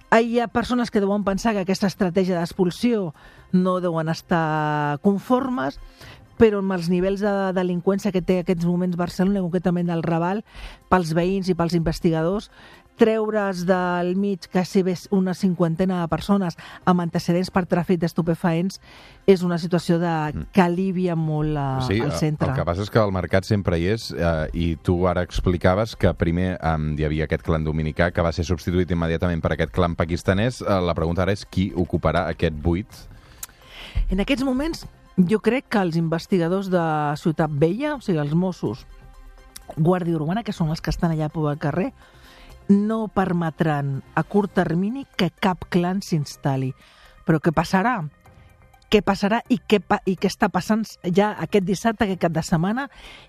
Hi 0.10 0.40
ha 0.40 0.48
persones 0.50 0.90
que 0.90 1.04
deuen 1.04 1.26
pensar 1.28 1.54
que 1.54 1.66
aquesta 1.66 1.90
estratègia 1.92 2.40
d'expulsió 2.40 3.12
no 3.54 3.78
deuen 3.84 4.10
estar 4.10 4.98
conformes, 5.04 5.78
però 6.40 6.64
amb 6.64 6.72
els 6.74 6.88
nivells 6.90 7.22
de 7.22 7.34
delinqüència 7.54 8.14
que 8.16 8.24
té 8.24 8.40
aquests 8.42 8.66
moments 8.66 8.98
Barcelona, 8.98 9.44
concretament 9.44 9.92
el 9.92 10.06
Raval, 10.06 10.46
pels 10.90 11.12
veïns 11.14 11.52
i 11.52 11.56
pels 11.60 11.76
investigadors, 11.76 12.48
treure's 13.00 13.64
del 13.66 14.16
mig 14.20 14.50
quasi 14.52 14.84
bé 14.84 14.96
una 15.16 15.34
cinquantena 15.34 16.02
de 16.02 16.08
persones 16.12 16.58
amb 16.86 17.02
antecedents 17.06 17.50
per 17.56 17.64
tràfic 17.70 18.02
d'estupefaents 18.02 18.82
és 19.30 19.44
una 19.46 19.58
situació 19.62 20.00
de 20.02 20.12
mm. 20.12 20.50
que 20.54 20.64
alivia 20.64 21.16
molt 21.16 21.56
a, 21.58 21.68
eh, 21.80 21.88
sí, 21.88 22.00
al 22.04 22.12
centre. 22.20 22.52
El 22.52 22.60
que 22.60 22.68
passa 22.68 22.84
és 22.84 22.92
que 22.92 23.02
el 23.02 23.16
mercat 23.16 23.48
sempre 23.48 23.80
hi 23.80 23.88
és 23.94 24.10
eh, 24.12 24.50
i 24.54 24.68
tu 24.84 25.00
ara 25.08 25.24
explicaves 25.26 25.96
que 25.96 26.12
primer 26.18 26.52
eh, 26.58 26.76
hi 27.00 27.08
havia 27.08 27.30
aquest 27.30 27.48
clan 27.48 27.64
dominicà 27.64 28.12
que 28.12 28.26
va 28.26 28.34
ser 28.36 28.46
substituït 28.50 28.92
immediatament 28.92 29.42
per 29.42 29.56
aquest 29.56 29.74
clan 29.76 29.96
pakistanès. 29.96 30.62
Eh, 30.62 30.80
la 30.84 30.98
pregunta 30.98 31.24
ara 31.24 31.36
és 31.36 31.46
qui 31.48 31.70
ocuparà 31.76 32.28
aquest 32.34 32.60
buit? 32.60 33.04
En 34.10 34.20
aquests 34.20 34.44
moments 34.44 34.86
jo 35.30 35.40
crec 35.44 35.68
que 35.72 35.82
els 35.82 35.98
investigadors 36.00 36.70
de 36.72 36.84
Ciutat 37.20 37.52
Vella, 37.52 37.96
o 37.96 38.02
sigui, 38.04 38.20
els 38.22 38.36
Mossos, 38.36 38.86
Guàrdia 39.78 40.18
Urbana, 40.18 40.44
que 40.44 40.56
són 40.56 40.72
els 40.74 40.82
que 40.82 40.92
estan 40.94 41.14
allà 41.14 41.30
al 41.30 41.60
carrer, 41.60 41.92
no 42.70 43.08
permetran 43.10 44.00
a 44.16 44.24
curt 44.24 44.54
termini 44.62 45.06
que 45.18 45.32
cap 45.34 45.66
clan 45.74 46.04
s'instal·li. 46.06 46.72
Però 47.26 47.42
què 47.42 47.54
passarà? 47.54 48.00
què 48.90 49.02
passarà 49.06 49.40
i 49.54 49.60
què, 49.70 49.80
i 50.10 50.16
què 50.18 50.30
està 50.30 50.50
passant 50.52 50.82
ja 51.16 51.30
aquest 51.44 51.66
dissabte, 51.68 52.06
aquest 52.06 52.22
cap 52.24 52.34
de 52.34 52.44
setmana, 52.46 52.88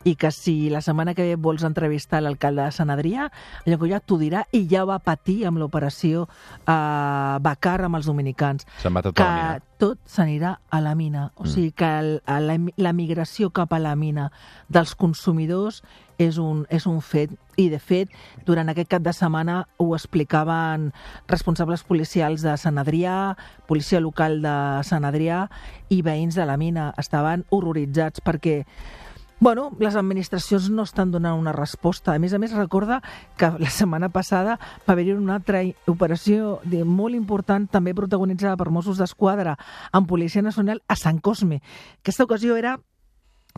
i 0.09 0.15
que 0.19 0.31
si 0.33 0.71
la 0.73 0.81
setmana 0.85 1.15
que 1.17 1.27
ve 1.29 1.37
vols 1.37 1.65
entrevistar 1.69 2.23
l'alcalde 2.25 2.65
de 2.65 2.75
Sant 2.75 2.93
Adrià, 2.93 3.29
allò 3.67 3.81
que 3.81 3.91
ja 3.93 4.01
t'ho 4.01 4.17
dirà, 4.21 4.47
i 4.57 4.65
ja 4.71 4.87
va 4.89 4.99
patir 5.05 5.43
amb 5.49 5.61
l'operació 5.61 6.27
eh, 6.27 7.37
Bacar 7.45 7.79
amb 7.87 8.01
els 8.01 8.09
dominicans. 8.09 8.67
Se'n 8.81 8.97
va 8.97 9.05
tot 9.05 9.17
que 9.17 9.25
a 9.25 9.29
la 9.29 9.43
mina. 9.43 9.67
tot 9.81 10.01
s'anirà 10.09 10.55
a 10.71 10.81
la 10.81 10.95
mina. 10.97 11.29
O 11.37 11.45
mm. 11.45 11.53
sigui 11.53 11.73
que 11.77 11.91
el, 12.01 12.13
la, 12.25 12.57
la 12.81 12.95
migració 12.97 13.53
cap 13.53 13.73
a 13.77 13.81
la 13.83 13.95
mina 13.97 14.31
dels 14.69 14.95
consumidors 14.97 15.83
és 16.21 16.39
un, 16.39 16.67
és 16.69 16.87
un 16.87 17.01
fet 17.01 17.33
i, 17.57 17.69
de 17.73 17.81
fet, 17.81 18.13
durant 18.47 18.69
aquest 18.69 18.91
cap 18.93 19.05
de 19.05 19.13
setmana 19.17 19.63
ho 19.81 19.91
explicaven 19.97 20.91
responsables 21.29 21.85
policials 21.89 22.45
de 22.45 22.57
Sant 22.61 22.81
Adrià, 22.81 23.37
policia 23.69 24.01
local 24.05 24.41
de 24.45 24.57
Sant 24.87 25.09
Adrià 25.09 25.47
i 25.89 26.03
veïns 26.07 26.37
de 26.37 26.47
la 26.49 26.59
mina. 26.61 26.91
Estaven 27.01 27.47
horroritzats 27.51 28.25
perquè 28.25 28.65
Bueno, 29.41 29.71
les 29.81 29.95
administracions 29.97 30.67
no 30.69 30.85
estan 30.85 31.09
donant 31.15 31.39
una 31.41 31.55
resposta. 31.57 32.13
A 32.13 32.21
més 32.21 32.35
a 32.37 32.39
més, 32.39 32.53
recorda 32.53 32.99
que 33.41 33.49
la 33.57 33.71
setmana 33.73 34.11
passada 34.13 34.59
va 34.85 34.93
haver-hi 34.93 35.15
una 35.15 35.39
altra 35.39 35.63
operació 35.89 36.59
molt 36.85 37.17
important, 37.17 37.65
també 37.65 37.95
protagonitzada 37.97 38.59
per 38.61 38.69
Mossos 38.69 39.01
d'Esquadra 39.01 39.57
amb 39.97 40.11
Policia 40.13 40.45
Nacional 40.45 40.83
a 40.89 40.97
Sant 41.01 41.23
Cosme. 41.25 41.63
Aquesta 42.05 42.29
ocasió 42.29 42.59
era 42.61 42.77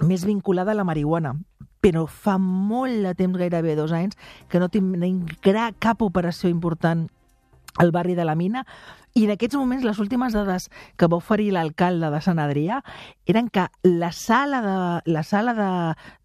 més 0.06 0.22
vinculada 0.24 0.70
a 0.70 0.78
la 0.78 0.86
marihuana 0.86 1.34
però 1.82 2.06
fa 2.06 2.38
molt 2.38 3.02
de 3.02 3.16
temps, 3.18 3.38
gairebé 3.38 3.74
dos 3.76 3.92
anys, 3.92 4.16
que 4.48 4.62
no 4.62 4.70
tenim 4.70 5.26
cap 5.82 6.02
operació 6.02 6.50
important 6.52 7.08
al 7.80 7.90
barri 7.90 8.14
de 8.14 8.24
la 8.28 8.36
Mina, 8.36 8.66
i 9.14 9.26
en 9.26 9.32
aquests 9.34 9.56
moments 9.60 9.84
les 9.84 9.98
últimes 10.00 10.32
dades 10.32 10.70
que 10.96 11.08
va 11.08 11.18
oferir 11.18 11.50
l'alcalde 11.52 12.08
de 12.12 12.20
Sant 12.24 12.40
Adrià 12.40 12.78
eren 13.28 13.50
que 13.52 13.66
la 13.84 14.08
sala 14.16 14.62
de, 14.64 14.76
la 15.12 15.22
sala 15.22 15.52
de, 15.58 15.68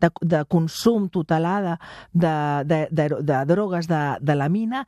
de, 0.03 0.11
de 0.21 0.43
consum 0.47 1.09
tutelada 1.11 1.81
de, 2.13 2.31
de, 2.63 2.79
de, 2.91 3.09
de 3.19 3.41
drogues 3.49 3.89
de, 3.91 4.01
de 4.21 4.35
la 4.39 4.47
mina 4.47 4.85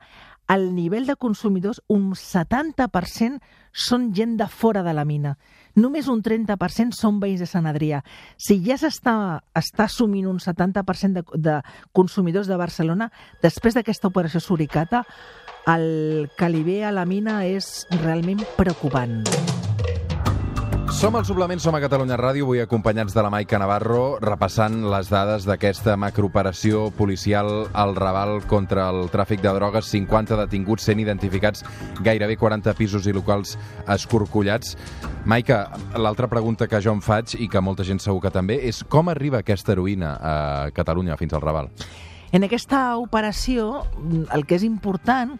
el 0.50 0.74
nivell 0.74 1.06
de 1.06 1.14
consumidors, 1.14 1.78
un 1.86 2.10
70% 2.18 3.38
són 3.70 4.08
gent 4.16 4.34
de 4.40 4.48
fora 4.50 4.82
de 4.82 4.94
la 4.96 5.04
mina. 5.06 5.36
Només 5.76 6.08
un 6.10 6.22
30% 6.22 6.96
són 6.96 7.20
veïns 7.22 7.42
de 7.44 7.48
Sant 7.50 7.68
Adrià. 7.70 8.02
Si 8.36 8.58
ja 8.64 8.78
s'està 8.80 9.14
està 9.56 9.86
assumint 9.86 10.26
un 10.30 10.40
70% 10.42 11.20
de, 11.20 11.24
de 11.38 11.60
consumidors 11.92 12.50
de 12.50 12.58
Barcelona, 12.60 13.10
després 13.42 13.76
d'aquesta 13.76 14.10
operació 14.10 14.40
Suricata, 14.40 15.04
el 15.70 16.30
que 16.38 16.48
li 16.48 16.64
ve 16.66 16.82
a 16.84 16.94
la 16.94 17.06
mina 17.06 17.42
és 17.46 17.86
realment 18.00 18.42
preocupant. 18.56 19.20
Som 21.00 21.16
al 21.16 21.24
Suplement, 21.24 21.56
som 21.64 21.72
a 21.72 21.78
Catalunya 21.80 22.18
Ràdio, 22.20 22.44
avui 22.44 22.58
acompanyats 22.60 23.14
de 23.16 23.22
la 23.24 23.30
Maica 23.32 23.56
Navarro, 23.56 24.18
repassant 24.20 24.82
les 24.92 25.08
dades 25.08 25.46
d'aquesta 25.48 25.94
macrooperació 25.96 26.90
policial 26.92 27.70
al 27.72 27.94
Raval 27.96 28.42
contra 28.44 28.84
el 28.92 29.08
tràfic 29.08 29.40
de 29.40 29.54
drogues, 29.56 29.88
50 29.88 30.36
detinguts 30.42 30.84
sent 30.84 31.00
identificats, 31.00 31.64
gairebé 32.04 32.36
40 32.36 32.76
pisos 32.76 33.08
i 33.08 33.16
locals 33.16 33.54
escorcollats. 33.88 34.76
Maica, 35.24 35.62
l'altra 35.96 36.28
pregunta 36.28 36.68
que 36.68 36.82
jo 36.84 36.92
em 36.92 37.00
faig, 37.00 37.32
i 37.40 37.48
que 37.48 37.64
molta 37.64 37.88
gent 37.88 38.04
segur 38.04 38.20
que 38.20 38.36
també, 38.36 38.60
és 38.68 38.84
com 38.84 39.08
arriba 39.08 39.40
aquesta 39.40 39.72
heroïna 39.72 40.12
a 40.20 40.36
Catalunya 40.76 41.16
fins 41.16 41.32
al 41.32 41.46
Raval? 41.48 41.72
En 42.30 42.44
aquesta 42.44 42.98
operació, 43.00 43.86
el 44.30 44.44
que 44.46 44.60
és 44.60 44.62
important 44.68 45.32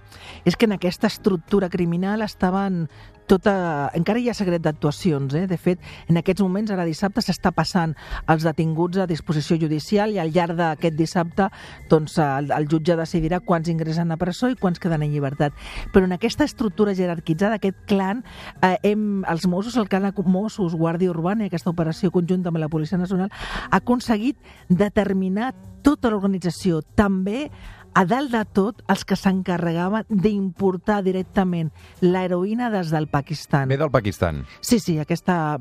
és 0.49 0.57
que 0.57 0.67
en 0.67 0.73
aquesta 0.75 1.07
estructura 1.07 1.69
criminal 1.71 2.25
estaven 2.25 2.87
tota... 3.31 3.55
Encara 3.97 4.21
hi 4.21 4.29
ha 4.31 4.35
secret 4.37 4.63
d'actuacions, 4.65 5.35
eh? 5.39 5.47
De 5.51 5.59
fet, 5.61 5.83
en 6.11 6.19
aquests 6.21 6.43
moments, 6.43 6.73
ara 6.75 6.87
dissabte, 6.89 7.23
s'està 7.25 7.53
passant 7.55 7.95
els 8.31 8.47
detinguts 8.47 9.01
a 9.01 9.09
disposició 9.11 9.59
judicial 9.61 10.15
i 10.15 10.21
al 10.23 10.33
llarg 10.35 10.59
d'aquest 10.59 10.99
dissabte 10.99 11.49
doncs, 11.91 12.19
el, 12.23 12.51
el 12.57 12.69
jutge 12.71 12.99
decidirà 12.99 13.41
quants 13.45 13.71
ingressen 13.71 14.11
a 14.11 14.19
presó 14.21 14.51
i 14.51 14.59
quants 14.59 14.83
queden 14.83 15.07
en 15.07 15.15
llibertat. 15.15 15.57
Però 15.95 16.09
en 16.09 16.17
aquesta 16.17 16.47
estructura 16.49 16.95
jerarquitzada, 16.99 17.61
aquest 17.61 17.79
clan, 17.91 18.25
eh, 18.67 18.77
hem, 18.91 19.23
els 19.31 19.47
Mossos, 19.51 19.79
el 19.81 19.89
clan 19.89 20.11
Mossos, 20.31 20.75
Guàrdia 20.75 21.11
Urbana 21.11 21.45
i 21.45 21.51
aquesta 21.51 21.71
operació 21.71 22.11
conjunta 22.15 22.51
amb 22.51 22.61
la 22.63 22.71
Policia 22.73 22.99
Nacional 22.99 23.31
ha 23.33 23.81
aconseguit 23.81 24.39
determinar 24.69 25.53
tota 25.83 26.11
l'organització, 26.13 26.83
també 26.95 27.49
a 27.95 28.05
dalt 28.07 28.33
de 28.33 28.43
tot, 28.55 28.83
els 28.91 29.05
que 29.05 29.19
s'encarregaven 29.19 30.07
d'importar 30.11 31.01
directament 31.07 31.73
l'heroïna 32.01 32.71
des 32.71 32.93
del 32.95 33.09
Pakistan. 33.11 33.69
Ve 33.69 33.79
del 33.81 33.91
Pakistan. 33.91 34.45
Sí, 34.61 34.79
sí, 34.79 34.99
aquesta 34.99 35.59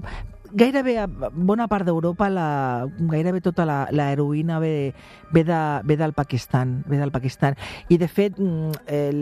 gairebé 0.51 0.98
a 1.00 1.08
bona 1.08 1.68
part 1.68 1.86
d'Europa, 1.88 2.29
la, 2.29 2.88
gairebé 3.12 3.41
tota 3.41 3.65
la, 3.65 3.88
la 3.91 4.10
heroïna 4.13 4.60
ve, 4.60 4.94
ve, 5.32 5.44
de, 5.44 5.60
ve 5.84 5.98
del 5.98 6.13
Pakistan, 6.13 6.84
ve 6.88 6.98
del 6.98 7.12
Pakistan. 7.12 7.56
I 7.89 7.98
de 7.98 8.08
fet, 8.08 8.39
mm, 8.39 8.84
el, 8.88 9.22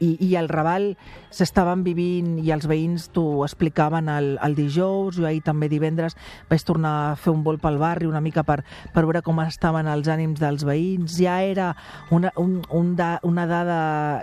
i, 0.00 0.16
i 0.26 0.34
el 0.38 0.48
Raval 0.48 0.94
s'estaven 1.30 1.84
vivint 1.86 2.38
i 2.42 2.52
els 2.54 2.66
veïns 2.70 3.10
t'ho 3.14 3.44
explicaven 3.44 4.08
el, 4.12 4.36
el 4.42 4.56
dijous, 4.58 5.18
jo 5.18 5.26
ahir 5.26 5.42
també 5.46 5.68
divendres 5.70 6.16
vaig 6.50 6.64
tornar 6.66 6.94
a 7.10 7.16
fer 7.18 7.32
un 7.32 7.44
vol 7.46 7.60
pel 7.62 7.78
barri 7.80 8.08
una 8.08 8.20
mica 8.20 8.42
per, 8.46 8.60
per 8.94 9.04
veure 9.04 9.22
com 9.26 9.40
estaven 9.44 9.88
els 9.90 10.08
ànims 10.10 10.40
dels 10.40 10.64
veïns. 10.66 11.16
Ja 11.18 11.40
era 11.42 11.72
una, 12.10 12.32
un, 12.36 12.60
un 12.70 12.94
da, 12.96 13.18
una 13.26 13.46
dada 13.50 13.80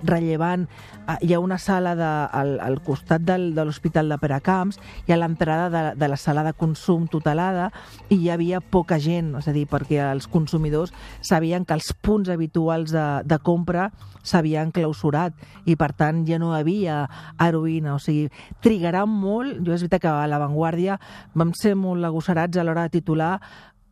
rellevant. 0.07 0.67
Ah, 1.07 1.17
hi 1.21 1.33
ha 1.33 1.39
una 1.39 1.57
sala 1.57 1.95
de, 1.95 2.11
al, 2.39 2.57
al 2.63 2.81
costat 2.83 3.23
del, 3.23 3.53
de 3.55 3.65
l'Hospital 3.65 4.09
de 4.11 4.19
Peracamps 4.21 4.79
i 5.07 5.15
a 5.15 5.19
l'entrada 5.19 5.69
de, 5.71 5.83
de 5.99 6.11
la 6.11 6.17
sala 6.19 6.36
de 6.45 6.53
consum 6.57 7.07
tutelada 7.07 7.69
i 8.09 8.19
hi 8.19 8.29
havia 8.33 8.61
poca 8.61 8.99
gent, 8.99 9.33
és 9.39 9.47
a 9.47 9.55
dir, 9.55 9.65
perquè 9.69 10.01
els 10.11 10.27
consumidors 10.27 10.93
sabien 11.21 11.65
que 11.65 11.75
els 11.77 11.93
punts 12.01 12.29
habituals 12.29 12.93
de, 12.93 13.05
de 13.25 13.39
compra 13.39 13.89
s'havien 14.27 14.73
clausurat 14.75 15.33
i 15.65 15.77
per 15.79 15.93
tant 15.97 16.25
ja 16.27 16.39
no 16.41 16.53
havia 16.55 17.05
heroïna, 17.43 17.95
o 17.95 18.01
sigui, 18.01 18.27
trigarà 18.63 19.05
molt, 19.07 19.61
jo 19.63 19.73
és 19.73 19.85
veritat 19.85 20.03
que 20.03 20.11
a 20.11 20.27
l'avantguàrdia 20.29 20.99
vam 21.37 21.53
ser 21.57 21.75
molt 21.79 22.05
agosarats 22.05 22.57
a 22.57 22.65
l'hora 22.65 22.87
de 22.87 22.95
titular 22.97 23.37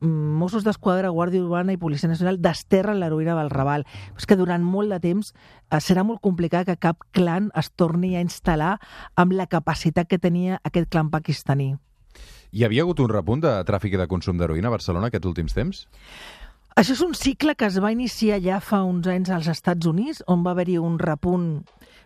mm, 0.01 0.35
Mossos 0.39 0.65
d'Esquadra, 0.65 1.13
Guàrdia 1.15 1.43
Urbana 1.43 1.75
i 1.75 1.81
Policia 1.81 2.09
Nacional 2.11 2.41
desterren 2.43 2.99
l'heroïna 2.99 3.37
del 3.39 3.53
Raval. 3.53 3.85
És 4.17 4.27
que 4.27 4.37
durant 4.39 4.63
molt 4.63 4.93
de 4.93 4.99
temps 5.03 5.31
eh, 5.31 5.79
serà 5.79 6.03
molt 6.03 6.21
complicat 6.25 6.67
que 6.69 6.77
cap 6.77 7.07
clan 7.15 7.51
es 7.55 7.71
torni 7.75 8.15
a 8.15 8.23
instal·lar 8.25 8.75
amb 9.15 9.35
la 9.35 9.47
capacitat 9.47 10.09
que 10.11 10.21
tenia 10.21 10.61
aquest 10.63 10.91
clan 10.91 11.11
pakistaní. 11.13 11.75
Hi 12.55 12.63
havia 12.63 12.85
hagut 12.85 13.01
un 13.03 13.09
repunt 13.11 13.41
de 13.43 13.49
tràfic 13.67 13.97
i 13.97 13.99
de 13.99 14.05
consum 14.07 14.37
d'heroïna 14.39 14.69
a 14.69 14.77
Barcelona 14.77 15.09
aquests 15.11 15.27
últims 15.27 15.51
temps? 15.57 15.81
Això 16.79 16.93
és 16.95 17.01
un 17.03 17.11
cicle 17.11 17.51
que 17.59 17.67
es 17.67 17.75
va 17.83 17.91
iniciar 17.91 18.37
ja 18.39 18.61
fa 18.63 18.79
uns 18.87 19.09
anys 19.11 19.31
als 19.35 19.49
Estats 19.51 19.89
Units, 19.89 20.21
on 20.31 20.45
va 20.45 20.53
haver-hi 20.55 20.77
un 20.79 20.95
repunt 21.01 21.49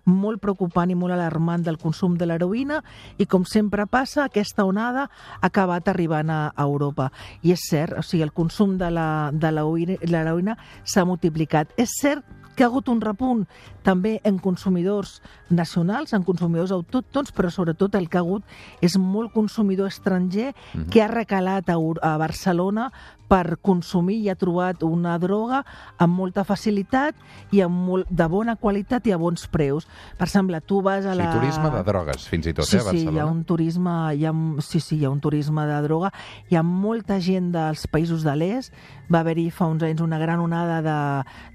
molt 0.10 0.42
preocupant 0.42 0.90
i 0.90 0.98
molt 0.98 1.14
alarmant 1.14 1.62
del 1.68 1.78
consum 1.78 2.16
de 2.18 2.26
l'heroïna 2.26 2.80
i 3.22 3.28
com 3.30 3.46
sempre 3.46 3.86
passa, 3.86 4.26
aquesta 4.26 4.66
onada 4.66 5.06
ha 5.06 5.46
acabat 5.52 5.94
arribant 5.94 6.34
a 6.34 6.42
Europa. 6.66 7.12
I 7.46 7.54
és 7.54 7.70
cert, 7.70 8.00
o 8.00 8.02
sigui, 8.02 8.26
el 8.26 8.34
consum 8.34 8.74
de 8.82 8.90
l'heroïna 8.90 10.58
s'ha 10.82 11.06
multiplicat. 11.06 11.78
És 11.78 11.94
cert 12.02 12.26
que 12.56 12.66
ha 12.66 12.72
hagut 12.74 12.90
un 12.90 13.00
repunt 13.06 13.46
també 13.90 14.20
en 14.24 14.38
consumidors 14.38 15.18
nacionals, 15.50 16.14
en 16.14 16.26
consumidors 16.28 16.74
autòctons, 16.76 17.34
però 17.34 17.50
sobretot 17.50 17.98
el 17.98 18.10
que 18.10 18.20
ha 18.20 18.26
hagut 18.26 18.46
és 18.86 19.00
molt 19.02 19.34
consumidor 19.34 19.90
estranger 19.90 20.54
mm 20.54 20.82
-hmm. 20.82 20.90
que 20.92 21.02
ha 21.02 21.08
recalat 21.08 21.70
a, 21.70 21.78
a 22.02 22.18
Barcelona 22.18 22.92
per 23.30 23.60
consumir 23.62 24.18
i 24.24 24.30
ha 24.32 24.36
trobat 24.40 24.82
una 24.84 25.14
droga 25.22 25.62
amb 26.02 26.18
molta 26.18 26.44
facilitat 26.48 27.16
i 27.54 27.62
amb 27.62 27.86
molt, 27.90 28.10
de 28.10 28.26
bona 28.32 28.56
qualitat 28.60 29.06
i 29.08 29.14
a 29.14 29.20
bons 29.22 29.46
preus. 29.54 29.86
Per 30.18 30.26
exemple, 30.28 30.60
tu 30.66 30.82
vas 30.86 31.06
a 31.06 31.14
la... 31.18 31.30
Sí, 31.30 31.40
turisme 31.40 31.70
de 31.76 31.84
drogues, 31.86 32.26
fins 32.32 32.50
i 32.50 32.56
tot, 32.58 32.66
sí, 32.66 32.78
eh, 32.78 32.82
a 32.82 32.88
Barcelona. 32.90 33.12
Sí, 33.12 33.16
hi 33.16 33.22
ha 33.22 33.28
un 33.30 33.44
turisme, 33.46 33.96
hi 34.18 34.26
ha, 34.26 34.34
sí, 34.66 34.82
sí, 34.82 34.98
hi 34.98 35.06
ha 35.06 35.14
un 35.14 35.22
turisme 35.22 35.68
de 35.70 35.82
droga. 35.86 36.12
Hi 36.50 36.58
ha 36.58 36.64
molta 36.66 37.20
gent 37.22 37.52
dels 37.54 37.86
països 37.94 38.26
de 38.26 38.36
l'est. 38.36 38.74
Va 39.14 39.22
haver-hi 39.22 39.50
fa 39.54 39.70
uns 39.70 39.86
anys 39.86 40.02
una 40.02 40.20
gran 40.22 40.42
onada 40.42 40.82
de, 40.86 40.98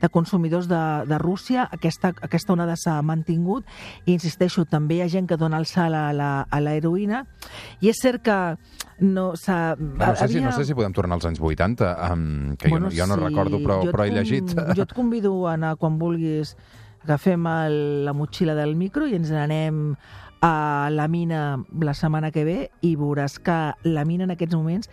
de 0.01 0.13
consumidors 0.15 0.71
de, 0.71 0.83
de 1.11 1.19
Rússia. 1.19 1.67
Aquesta, 1.75 2.15
aquesta 2.25 2.55
onada 2.55 2.77
s'ha 2.81 2.97
mantingut 3.07 3.67
i, 4.05 4.15
insisteixo, 4.15 4.65
també 4.69 4.99
hi 4.99 5.05
ha 5.05 5.11
gent 5.13 5.29
que 5.31 5.39
dona 5.41 5.61
el 5.61 5.69
salt 5.71 5.95
a 5.95 6.09
la, 6.17 6.31
a 6.49 6.61
la 6.63 6.75
heroïna. 6.79 7.25
I 7.85 7.93
és 7.93 8.01
cert 8.01 8.25
que 8.25 8.39
no 9.05 9.33
s'ha... 9.39 9.75
No, 9.79 9.95
no, 9.99 10.13
sé 10.15 10.27
havia... 10.27 10.39
si, 10.39 10.45
no 10.45 10.55
sé 10.57 10.69
si 10.69 10.77
podem 10.77 10.95
tornar 10.97 11.19
als 11.19 11.29
anys 11.29 11.43
80, 11.43 11.93
um, 12.11 12.55
que 12.57 12.71
bueno, 12.73 12.91
jo, 12.91 13.07
no, 13.07 13.15
jo 13.15 13.15
no 13.15 13.21
sí, 13.21 13.27
recordo, 13.29 13.61
però, 13.65 13.81
però 13.91 14.07
he 14.07 14.15
llegit. 14.15 14.55
Jo 14.75 14.89
et 14.89 14.95
convido 14.97 15.35
a 15.47 15.55
anar 15.55 15.75
quan 15.79 15.99
vulguis, 16.01 16.55
agafem 17.05 17.47
el, 17.47 17.79
la 18.07 18.15
motxilla 18.17 18.55
del 18.57 18.75
micro 18.81 19.07
i 19.07 19.19
ens 19.19 19.33
n'anem 19.33 19.91
a 20.45 20.89
la 20.93 21.09
mina 21.09 21.65
la 21.81 21.95
setmana 21.97 22.31
que 22.33 22.45
ve 22.45 22.57
i 22.85 22.95
veuràs 23.01 23.39
que 23.41 23.59
la 23.89 24.05
mina 24.05 24.27
en 24.27 24.35
aquests 24.35 24.57
moments 24.57 24.91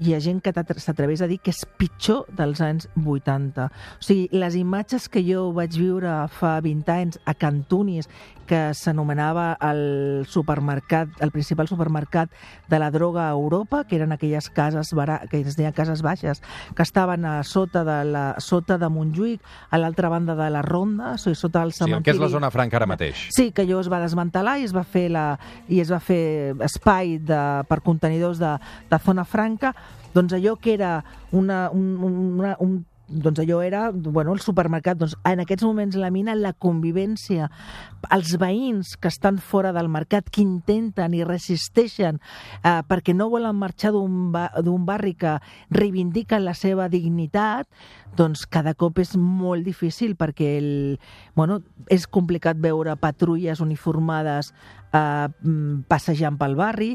hi 0.00 0.14
ha 0.14 0.20
gent 0.20 0.40
que 0.42 0.52
s'atreveix 0.54 1.22
a 1.24 1.28
dir 1.30 1.38
que 1.42 1.52
és 1.54 1.64
pitjor 1.78 2.24
dels 2.36 2.60
anys 2.64 2.88
80. 2.98 3.66
O 3.68 4.04
sigui, 4.04 4.28
les 4.32 4.56
imatges 4.58 5.08
que 5.08 5.22
jo 5.26 5.50
vaig 5.56 5.76
viure 5.78 6.14
fa 6.34 6.56
20 6.64 6.94
anys 6.94 7.20
a 7.24 7.34
Cantunis 7.34 8.08
que 8.44 8.74
s'anomenava 8.76 9.54
el 9.64 10.26
supermercat, 10.28 11.08
el 11.24 11.32
principal 11.32 11.68
supermercat 11.68 12.30
de 12.68 12.78
la 12.78 12.90
droga 12.90 13.28
a 13.28 13.32
Europa, 13.32 13.84
que 13.88 13.96
eren 13.96 14.12
aquelles 14.12 14.50
cases 14.50 14.92
que 15.30 15.40
es 15.40 15.56
deien 15.56 15.72
cases 15.72 16.02
baixes, 16.02 16.42
que 16.76 16.82
estaven 16.82 17.24
a 17.24 17.42
sota 17.42 17.84
de 17.84 18.04
la 18.04 18.24
sota 18.38 18.78
de 18.78 18.88
Montjuïc, 18.88 19.40
a 19.70 19.78
l'altra 19.78 20.08
banda 20.08 20.34
de 20.36 20.50
la 20.50 20.62
Ronda, 20.62 21.14
o 21.14 21.18
sigui, 21.18 21.36
sota 21.36 21.62
el 21.62 21.72
cementiri. 21.72 22.00
Sí, 22.00 22.04
que 22.04 22.14
és 22.16 22.20
la 22.20 22.30
zona 22.32 22.50
franca 22.52 22.78
ara 22.78 22.88
mateix. 22.90 23.28
Sí, 23.34 23.50
que 23.52 23.64
allò 23.64 23.80
es 23.80 23.90
va 23.92 24.02
desmantelar 24.02 24.58
i 24.60 24.68
es 24.68 24.74
va 24.76 24.84
fer 24.84 25.08
la 25.12 25.24
i 25.68 25.80
es 25.80 25.90
va 25.92 26.00
fer 26.00 26.54
espai 26.64 27.18
de, 27.18 27.40
per 27.68 27.80
contenidors 27.84 28.40
de, 28.42 28.54
de 28.90 29.00
zona 29.04 29.24
franca, 29.24 29.74
doncs 30.14 30.34
allò 30.36 30.56
que 30.56 30.74
era 30.74 30.96
una, 31.32 31.68
un, 31.70 31.94
una, 32.00 32.56
un 32.60 32.84
doncs 33.06 33.38
allò 33.38 33.60
era 33.60 33.90
bueno, 33.92 34.32
el 34.32 34.40
supermercat. 34.40 34.98
Doncs 34.98 35.16
en 35.28 35.40
aquests 35.42 35.64
moments 35.64 35.96
la 35.96 36.10
mina, 36.10 36.34
la 36.34 36.52
convivència, 36.52 37.50
els 38.14 38.34
veïns 38.40 38.94
que 39.00 39.08
estan 39.08 39.38
fora 39.38 39.72
del 39.76 39.88
mercat, 39.92 40.30
que 40.30 40.42
intenten 40.42 41.14
i 41.14 41.24
resisteixen 41.24 42.20
eh, 42.62 42.80
perquè 42.88 43.14
no 43.14 43.30
volen 43.32 43.56
marxar 43.56 43.92
d'un 43.94 44.32
ba 44.32 44.50
barri 44.84 45.14
que 45.14 45.38
reivindiquen 45.70 46.44
la 46.44 46.54
seva 46.54 46.88
dignitat, 46.88 47.68
doncs 48.16 48.46
cada 48.46 48.74
cop 48.74 48.98
és 48.98 49.16
molt 49.16 49.64
difícil 49.64 50.16
perquè 50.16 50.56
el, 50.58 50.98
bueno, 51.34 51.60
és 51.88 52.06
complicat 52.06 52.56
veure 52.56 52.96
patrulles 52.96 53.60
uniformades 53.60 54.52
eh, 54.92 55.28
passejant 55.88 56.38
pel 56.38 56.56
barri, 56.56 56.94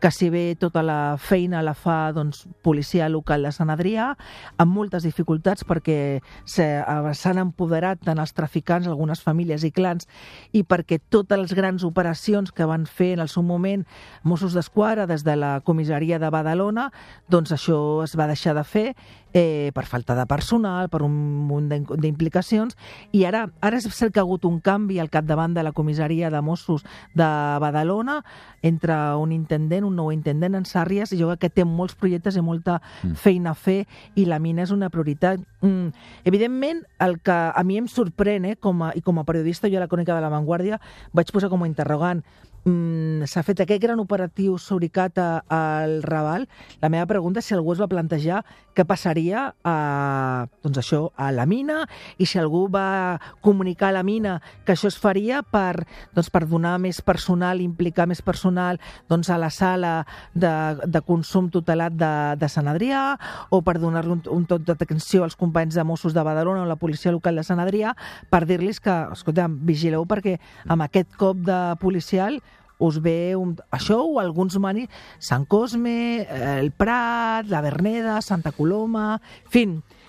que 0.00 0.10
si 0.10 0.28
bé 0.30 0.56
tota 0.60 0.82
la 0.82 1.16
feina 1.18 1.62
la 1.64 1.74
fa 1.74 2.12
doncs, 2.12 2.44
policia 2.62 3.08
local 3.08 3.46
de 3.46 3.52
Sant 3.54 3.70
Adrià, 3.72 4.12
amb 4.60 4.74
moltes 4.76 5.06
dificultats 5.06 5.64
perquè 5.66 5.98
eh, 6.18 7.12
s'han 7.16 7.42
empoderat 7.42 8.02
tant 8.04 8.20
els 8.22 8.34
traficants, 8.36 8.88
algunes 8.88 9.22
famílies 9.24 9.64
i 9.64 9.72
clans, 9.72 10.08
i 10.52 10.62
perquè 10.64 11.00
totes 11.08 11.40
les 11.40 11.54
grans 11.56 11.84
operacions 11.84 12.52
que 12.52 12.68
van 12.68 12.86
fer 12.86 13.14
en 13.16 13.24
el 13.24 13.32
seu 13.32 13.44
moment 13.46 13.86
Mossos 14.22 14.56
d'Esquadra 14.56 15.06
des 15.06 15.24
de 15.24 15.36
la 15.36 15.60
comissaria 15.64 16.18
de 16.18 16.30
Badalona, 16.30 16.90
doncs 17.28 17.54
això 17.56 18.02
es 18.04 18.16
va 18.18 18.28
deixar 18.28 18.56
de 18.56 18.64
fer 18.64 18.88
eh, 19.36 19.70
per 19.74 19.84
falta 19.84 20.14
de 20.16 20.24
personal, 20.26 20.88
per 20.88 21.02
un 21.04 21.12
munt 21.46 21.68
d'implicacions, 21.68 22.76
i 23.12 23.26
ara 23.28 23.46
ara 23.60 23.76
és 23.76 23.88
cert 23.92 24.14
que 24.14 24.20
ha 24.20 24.24
hagut 24.24 24.46
un 24.48 24.60
canvi 24.64 24.98
al 25.00 25.10
capdavant 25.12 25.54
de 25.54 25.64
la 25.66 25.74
comissaria 25.76 26.30
de 26.30 26.40
Mossos 26.40 26.86
de 27.14 27.28
Badalona 27.60 28.22
entre 28.62 28.96
un 29.20 29.32
intendent, 29.32 29.85
un 29.86 29.96
nou 29.98 30.10
intendent 30.14 30.58
en 30.58 30.66
Sàrries, 30.68 31.12
i 31.12 31.20
jo 31.20 31.30
crec 31.32 31.46
que 31.46 31.52
té 31.60 31.66
molts 31.68 31.96
projectes 31.98 32.36
i 32.36 32.44
molta 32.44 32.80
mm. 32.80 33.14
feina 33.22 33.52
a 33.52 33.58
fer, 33.58 33.84
i 34.14 34.26
la 34.28 34.40
mina 34.42 34.64
és 34.66 34.74
una 34.74 34.90
prioritat. 34.92 35.42
Mm. 35.62 35.94
Evidentment, 36.28 36.82
el 37.06 37.18
que 37.24 37.36
a 37.36 37.64
mi 37.64 37.78
em 37.80 37.88
sorprèn, 37.90 38.50
eh, 38.50 38.56
com 38.60 38.82
a, 38.82 38.92
i 38.96 39.04
com 39.04 39.18
a 39.20 39.26
periodista, 39.28 39.70
jo 39.72 39.80
a 39.80 39.86
la 39.86 39.90
Crònica 39.90 40.14
de 40.14 40.24
la 40.24 40.32
Vanguardia 40.32 40.80
vaig 41.16 41.32
posar 41.32 41.50
com 41.52 41.62
a 41.62 41.70
interrogant, 41.70 42.24
mm, 42.66 43.26
s'ha 43.30 43.42
fet 43.46 43.62
aquest 43.62 43.82
gran 43.82 44.00
operatiu 44.02 44.58
Suricata 44.58 45.44
al 45.48 46.02
Raval, 46.02 46.46
la 46.82 46.90
meva 46.92 47.06
pregunta 47.06 47.40
és 47.40 47.48
si 47.48 47.54
algú 47.54 47.72
es 47.74 47.80
va 47.80 47.88
plantejar 47.90 48.42
què 48.76 48.84
passaria 48.84 49.46
a, 49.64 50.46
doncs 50.64 50.80
això, 50.82 51.00
a 51.16 51.30
la 51.32 51.46
mina 51.48 51.80
i 52.20 52.26
si 52.28 52.38
algú 52.38 52.66
va 52.72 53.18
comunicar 53.44 53.88
a 53.88 53.96
la 53.96 54.02
mina 54.04 54.36
que 54.66 54.74
això 54.74 54.90
es 54.90 54.98
faria 55.00 55.40
per, 55.42 55.86
doncs, 56.14 56.28
per 56.32 56.44
donar 56.46 56.76
més 56.82 57.00
personal, 57.00 57.62
implicar 57.64 58.06
més 58.10 58.20
personal 58.22 58.80
doncs, 59.08 59.30
a 59.30 59.38
la 59.40 59.50
sala 59.50 59.94
de, 60.34 60.52
de 60.84 61.02
consum 61.06 61.48
tutelat 61.52 61.96
de, 61.96 62.12
de 62.36 62.50
Sant 62.52 62.68
Adrià 62.68 63.16
o 63.50 63.62
per 63.64 63.78
donar-li 63.80 64.18
un, 64.18 64.22
un 64.36 64.44
tot 64.50 64.66
d'atenció 64.66 65.24
als 65.24 65.38
companys 65.38 65.78
de 65.78 65.86
Mossos 65.86 66.14
de 66.14 66.26
Badalona 66.26 66.66
o 66.66 66.68
la 66.68 66.80
policia 66.80 67.14
local 67.14 67.40
de 67.40 67.46
Sant 67.46 67.62
Adrià 67.62 67.94
per 68.30 68.44
dir-los 68.44 68.82
que, 68.84 68.96
escolta, 69.16 69.48
vigileu 69.48 70.04
perquè 70.08 70.36
amb 70.68 70.84
aquest 70.84 71.16
cop 71.16 71.40
de 71.46 71.60
policial 71.80 72.40
us 72.78 73.00
ve 73.02 73.34
un, 73.36 73.56
això 73.72 74.00
o 74.04 74.18
alguns 74.20 74.58
mani, 74.60 74.86
Sant 75.18 75.46
Cosme, 75.48 76.22
eh, 76.22 76.58
el 76.60 76.72
Prat, 76.72 77.48
la 77.48 77.62
Verneda, 77.64 78.20
Santa 78.22 78.52
Coloma, 78.52 79.20
en 79.44 79.50
fi, 79.52 79.66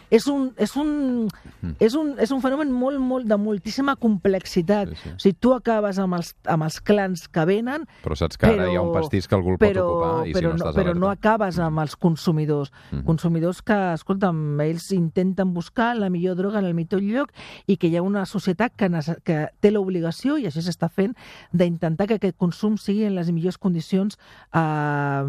és 0.09 0.27
un, 0.31 0.51
és 0.55 0.73
un, 0.79 1.27
és 1.83 1.95
un, 1.97 2.13
és 2.21 2.31
un 2.31 2.41
fenomen 2.43 2.71
molt, 2.71 2.99
molt, 3.03 3.27
de 3.27 3.37
moltíssima 3.39 3.97
complexitat. 3.99 4.93
Sí, 4.93 5.01
sí. 5.03 5.09
O 5.09 5.19
sigui, 5.23 5.37
tu 5.43 5.53
acabes 5.55 5.99
amb 5.99 6.15
els, 6.15 6.33
amb 6.47 6.63
els 6.67 6.79
clans 6.87 7.25
que 7.27 7.43
venen, 7.49 7.83
Però 8.05 8.15
saps 8.15 8.39
que 8.39 8.47
ara 8.47 8.69
hi 8.71 8.77
ha 8.77 8.83
un 8.83 8.93
pastís 8.95 9.27
que 9.27 9.35
algú 9.35 9.55
el 9.55 9.59
pot 9.59 9.67
però, 9.67 9.85
ocupar 9.91 10.27
i 10.29 10.35
però, 10.35 10.39
si 10.39 10.45
no 10.45 10.53
no, 10.53 10.61
estàs 10.61 10.77
però 10.77 10.93
no 10.95 11.11
acabes 11.11 11.59
amb 11.63 11.83
els 11.83 11.97
consumidors. 11.99 12.71
Mhm. 12.91 13.03
Consumidors 13.09 13.61
que, 13.61 13.77
escolta'm, 13.97 14.61
ells 14.63 14.91
intenten 14.95 15.53
buscar 15.53 15.93
la 15.97 16.09
millor 16.13 16.37
droga 16.39 16.59
en 16.59 16.69
el 16.69 16.77
millor 16.77 17.03
lloc 17.03 17.33
i 17.67 17.77
que 17.77 17.91
hi 17.91 17.97
ha 17.97 18.05
una 18.05 18.25
societat 18.25 18.75
que, 18.79 18.89
que 19.27 19.39
té 19.59 19.71
l'obligació, 19.71 20.37
i 20.37 20.47
així 20.47 20.63
s'està 20.63 20.89
fent, 20.89 21.17
d'intentar 21.51 22.07
que 22.07 22.19
aquest 22.21 22.37
consum 22.37 22.77
sigui 22.79 23.03
en 23.07 23.15
les 23.17 23.31
millors 23.31 23.57
condicions, 23.57 24.17
eh, 24.53 25.23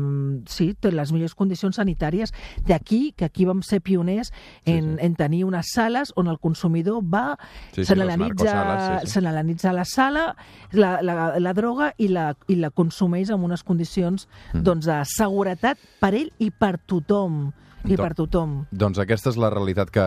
sí, 0.47 0.71
les 0.89 1.13
millors 1.13 1.35
condicions 1.35 1.77
sanitàries. 1.77 2.33
D'aquí 2.67 3.13
que 3.17 3.27
aquí 3.27 3.45
vam 3.49 3.63
ser 3.63 3.81
pioners 3.83 4.33
en, 4.71 4.97
Sí, 4.99 5.05
en 5.07 5.15
tenir 5.17 5.45
unes 5.45 5.67
sales 5.73 6.13
on 6.17 6.29
el 6.29 6.39
consumidor 6.39 7.03
va, 7.03 7.39
Sí, 7.73 7.85
se 7.85 7.95
n'analitza 7.97 9.69
sí, 9.71 9.71
sí. 9.71 9.77
la 9.77 9.85
sala, 9.85 10.37
la, 10.73 11.01
la, 11.03 11.39
la 11.39 11.53
droga 11.55 11.95
i 11.99 12.09
la, 12.09 12.37
i 12.49 12.57
la 12.57 12.71
consumeix 12.71 13.31
en 13.31 13.43
unes 13.45 13.63
condicions 13.63 14.29
Mm. 14.53 14.63
doncs, 14.63 14.87
de 14.87 15.03
seguretat 15.05 15.79
per 16.01 16.15
ell 16.15 16.33
i 16.39 16.51
per 16.51 16.79
tothom. 16.79 17.53
I 17.87 17.97
per 17.97 18.11
tothom. 18.19 18.65
Doncs 18.75 18.99
aquesta 18.99 19.31
és 19.31 19.37
la 19.39 19.51
realitat 19.51 19.91
que 19.95 20.03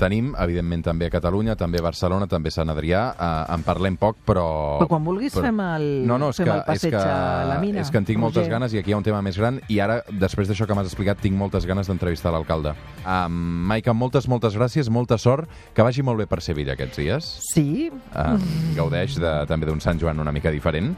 tenim, 0.00 0.32
evidentment 0.42 0.82
també 0.82 1.06
a 1.06 1.10
Catalunya, 1.14 1.54
també 1.56 1.78
a 1.78 1.82
Barcelona, 1.86 2.26
també 2.26 2.48
a 2.50 2.56
Sant 2.56 2.68
Adrià. 2.72 3.02
Eh, 3.14 3.54
en 3.54 3.62
parlem 3.62 3.96
poc, 3.96 4.16
però... 4.26 4.78
Però 4.80 4.88
quan 4.90 5.04
vulguis 5.04 5.32
però- 5.34 5.44
fem 5.46 5.60
el, 5.60 5.86
No, 6.06 6.18
no, 6.18 6.32
fem 6.32 6.46
que, 6.46 6.52
el 6.52 6.58
és, 6.58 6.66
passeig 6.66 6.92
que, 6.96 6.98
a 7.04 7.44
la 7.46 7.58
mina. 7.60 7.80
és 7.80 7.90
que 7.90 7.98
en 7.98 8.04
tinc 8.08 8.18
moltes 8.18 8.48
ganes 8.48 8.74
i 8.74 8.78
aquí 8.78 8.90
hi 8.90 8.94
ha 8.94 8.98
un 8.98 9.06
tema 9.06 9.22
més 9.22 9.38
gran 9.38 9.60
i 9.68 9.78
ara, 9.80 10.00
després 10.10 10.48
d'això 10.50 10.66
que 10.66 10.74
m'has 10.74 10.86
explicat, 10.90 11.20
tinc 11.22 11.36
moltes 11.38 11.66
ganes 11.66 11.86
d'entrevistar 11.86 12.32
l'alcalde. 12.32 12.74
Um, 13.06 13.32
Maica, 13.70 13.92
moltes, 13.94 14.26
moltes 14.28 14.56
gràcies, 14.58 14.90
molta 14.90 15.18
sort, 15.18 15.48
que 15.74 15.82
vagi 15.86 16.02
molt 16.02 16.18
bé 16.18 16.26
per 16.26 16.40
Sevilla 16.42 16.72
aquests 16.74 16.96
dies. 16.98 17.32
Sí, 17.54 17.90
Uh, 18.12 18.36
gaudeix 18.76 19.14
de, 19.18 19.30
també 19.48 19.64
d'un 19.66 19.80
Sant 19.80 19.98
Joan 19.98 20.18
una 20.20 20.32
mica 20.32 20.50
diferent. 20.50 20.92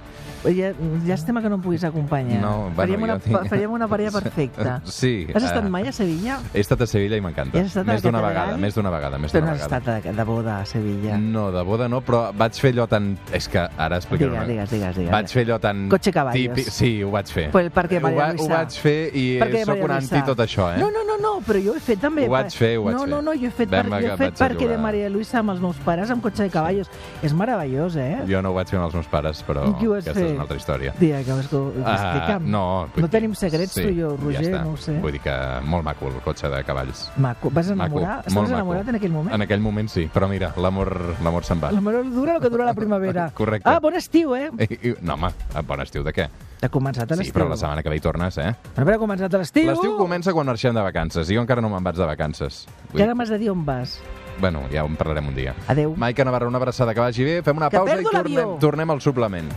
ja, 0.45 0.73
llàstima 1.07 1.41
que 1.41 1.49
no 1.49 1.57
em 1.57 1.63
puguis 1.63 1.85
acompanyar. 1.85 2.41
No, 2.43 2.71
bueno, 2.71 2.77
faríem, 2.77 3.03
una, 3.03 3.19
tinc- 3.19 3.49
faríem 3.49 3.71
una 3.73 3.89
parella 3.89 4.11
perfecta. 4.11 4.81
Sí. 4.95 5.27
Has 5.35 5.43
estat 5.45 5.65
eh, 5.65 5.71
mai 5.71 5.87
a 5.89 5.93
Sevilla? 5.93 6.14
He 6.55 6.61
estat 6.61 6.81
a 6.81 6.87
Sevilla 6.87 7.17
i 7.17 7.21
m'encanta. 7.25 7.59
Has 7.61 7.75
Més 7.87 8.03
d'una 8.03 8.21
vegada, 8.23 8.57
més 8.57 8.75
d'una 8.75 8.91
vegada, 8.91 9.19
més 9.19 9.33
d'una 9.33 9.47
no 9.47 9.53
has 9.53 9.63
vegada. 9.65 9.79
estat 9.79 10.05
de, 10.05 10.13
de 10.13 10.25
boda 10.25 10.59
a 10.61 10.65
Sevilla. 10.67 11.17
No, 11.19 11.51
de 11.53 11.63
boda 11.63 11.89
no, 11.89 12.01
però 12.05 12.31
vaig 12.37 12.53
fer 12.61 12.73
allò 12.75 12.87
tan... 12.89 13.17
És 13.33 13.49
que 13.49 13.59
ara 13.77 13.97
explicaré 13.97 14.31
Digues, 14.31 14.43
una... 14.45 14.47
digues, 14.53 14.71
digues, 14.71 14.97
digues. 14.97 15.13
Vaig 15.13 15.29
fer 15.35 15.45
allò 15.47 15.59
tan... 15.61 15.89
Cotxe 15.89 16.13
caballos. 16.13 16.41
típic- 16.41 16.71
Sí, 16.75 17.03
ho 17.03 17.11
vaig 17.11 17.27
fer. 17.33 17.51
Pues 17.51 17.71
perquè 17.73 17.99
ho, 17.99 18.03
Maria 18.07 18.29
Luisa. 18.33 18.45
ho 18.45 18.49
vaig 18.57 18.79
fer 18.81 18.97
i 19.17 19.25
sóc 19.65 19.83
un 19.85 19.91
anti 19.99 20.23
tot 20.27 20.39
això, 20.45 20.71
eh? 20.75 20.79
No, 20.81 20.91
no, 20.91 21.05
no, 21.07 21.17
no, 21.21 21.35
però 21.47 21.61
jo 21.63 21.73
ho 21.73 21.77
he 21.77 21.81
fet 21.81 22.01
també. 22.01 22.27
Ho 22.27 22.31
vaig 22.35 22.51
fer, 22.55 22.77
ho 22.79 22.85
vaig 22.89 22.95
no, 22.97 23.03
fer. 23.05 23.11
No, 23.11 23.21
no, 23.23 23.35
jo 23.35 23.49
he 23.49 23.51
fet, 23.51 23.71
Vam 23.71 23.91
per, 23.91 24.03
jo 24.03 24.13
he 24.13 24.17
fet 24.25 24.39
perquè 24.41 24.69
de. 24.69 24.79
Maria 24.79 25.09
Luisa 25.11 25.39
amb 25.41 25.51
els 25.55 25.61
meus 25.61 25.77
pares 25.85 26.11
amb 26.11 26.23
cotxe 26.23 26.43
de 26.45 26.51
cavallos. 26.51 26.91
És 27.23 27.33
meravellós, 27.33 27.97
eh? 27.97 28.23
Jo 28.29 28.43
no 28.43 28.51
ho 28.53 28.55
vaig 28.59 28.69
fer 28.71 28.79
amb 28.79 28.87
els 28.89 28.95
meus 28.95 29.07
pares, 29.11 29.43
però 29.47 29.65
ho 29.69 29.75
aquesta 29.75 30.15
fer? 30.15 30.25
és 30.27 30.33
una 30.35 30.43
altra 30.47 30.57
història. 30.57 30.95
Dia, 30.99 31.23
que 31.25 31.33
vas, 31.33 31.49
explica'm. 31.49 32.49
no, 32.51 32.65
vull 32.95 33.03
No 33.05 33.09
dir- 33.09 33.13
tenim 33.19 33.35
secrets, 33.35 33.75
tu 33.75 33.81
i 33.89 33.97
jo, 34.01 34.17
Roger, 34.17 34.45
ja 34.51 34.63
no 34.65 34.73
ho 34.73 34.77
sé. 34.77 34.99
Vull 35.01 35.13
dir 35.13 35.21
que 35.25 35.35
molt 35.65 35.85
maco 35.85 36.04
el 36.09 36.21
cotxe 36.25 36.49
de 36.49 36.63
cavalls. 36.65 37.11
Maco. 37.17 37.51
Vas 37.51 37.69
Maco, 37.71 37.99
enamorar? 37.99 38.17
molt 38.17 38.27
Estaves 38.29 38.51
maco. 38.51 38.55
enamorat 38.55 38.89
en 38.89 38.95
aquell 38.97 39.13
moment? 39.13 39.35
En 39.35 39.43
aquell 39.43 39.61
moment 39.61 39.89
sí, 39.89 40.09
però 40.13 40.29
mira, 40.29 40.53
l'amor 40.57 41.17
l'amor 41.23 41.45
se'n 41.45 41.61
va. 41.63 41.71
La 41.73 41.81
menor 41.81 42.05
dura 42.13 42.37
el 42.37 42.43
que 42.43 42.51
dura 42.51 42.65
la 42.65 42.75
primavera. 42.81 43.31
Correcte. 43.35 43.69
Ah, 43.69 43.79
bon 43.81 43.95
estiu, 43.95 44.35
eh? 44.37 44.51
I, 44.59 44.89
i, 44.91 44.95
no, 45.03 45.15
home, 45.15 45.31
bon 45.67 45.81
estiu 45.81 46.03
de 46.05 46.13
què? 46.13 46.29
Ha 46.65 46.69
començat 46.73 47.11
a 47.11 47.15
Sí, 47.15 47.21
l'estiu. 47.25 47.35
però 47.35 47.49
la 47.49 47.57
setmana 47.57 47.83
que 47.83 47.91
ve 47.91 47.97
hi 47.97 48.01
tornes, 48.01 48.39
eh? 48.39 48.55
Però 48.75 48.95
ha 48.95 48.99
començat 48.99 49.33
l'estiu. 49.37 49.67
L'estiu 49.71 49.97
comença 49.99 50.33
quan 50.33 50.47
marxem 50.47 50.75
de 50.75 50.81
vacances, 50.83 51.29
jo 51.29 51.41
encara 51.43 51.61
no 51.61 51.69
me'n 51.69 51.85
vaig 51.85 51.97
de 51.97 52.07
vacances. 52.07 52.67
I 52.95 53.03
ara 53.03 53.15
m'has 53.15 53.29
de 53.29 53.39
dir 53.39 53.51
on 53.51 53.65
vas. 53.65 53.99
Bueno, 54.41 54.63
ja 54.73 54.83
en 54.85 54.97
parlarem 54.97 55.29
un 55.29 55.35
dia. 55.35 55.55
Adéu. 55.69 55.95
Maica 55.97 56.25
Navarra, 56.25 56.49
una 56.49 56.59
abraçada, 56.59 56.93
que 56.95 57.01
vagi 57.01 57.23
bé, 57.23 57.43
fem 57.43 57.57
una 57.57 57.69
Que 57.71 57.77
pausa 57.79 58.01
i 58.01 58.05
tornem, 58.05 58.59
tornem 58.59 58.91
al 58.91 59.01
suplement. 59.01 59.53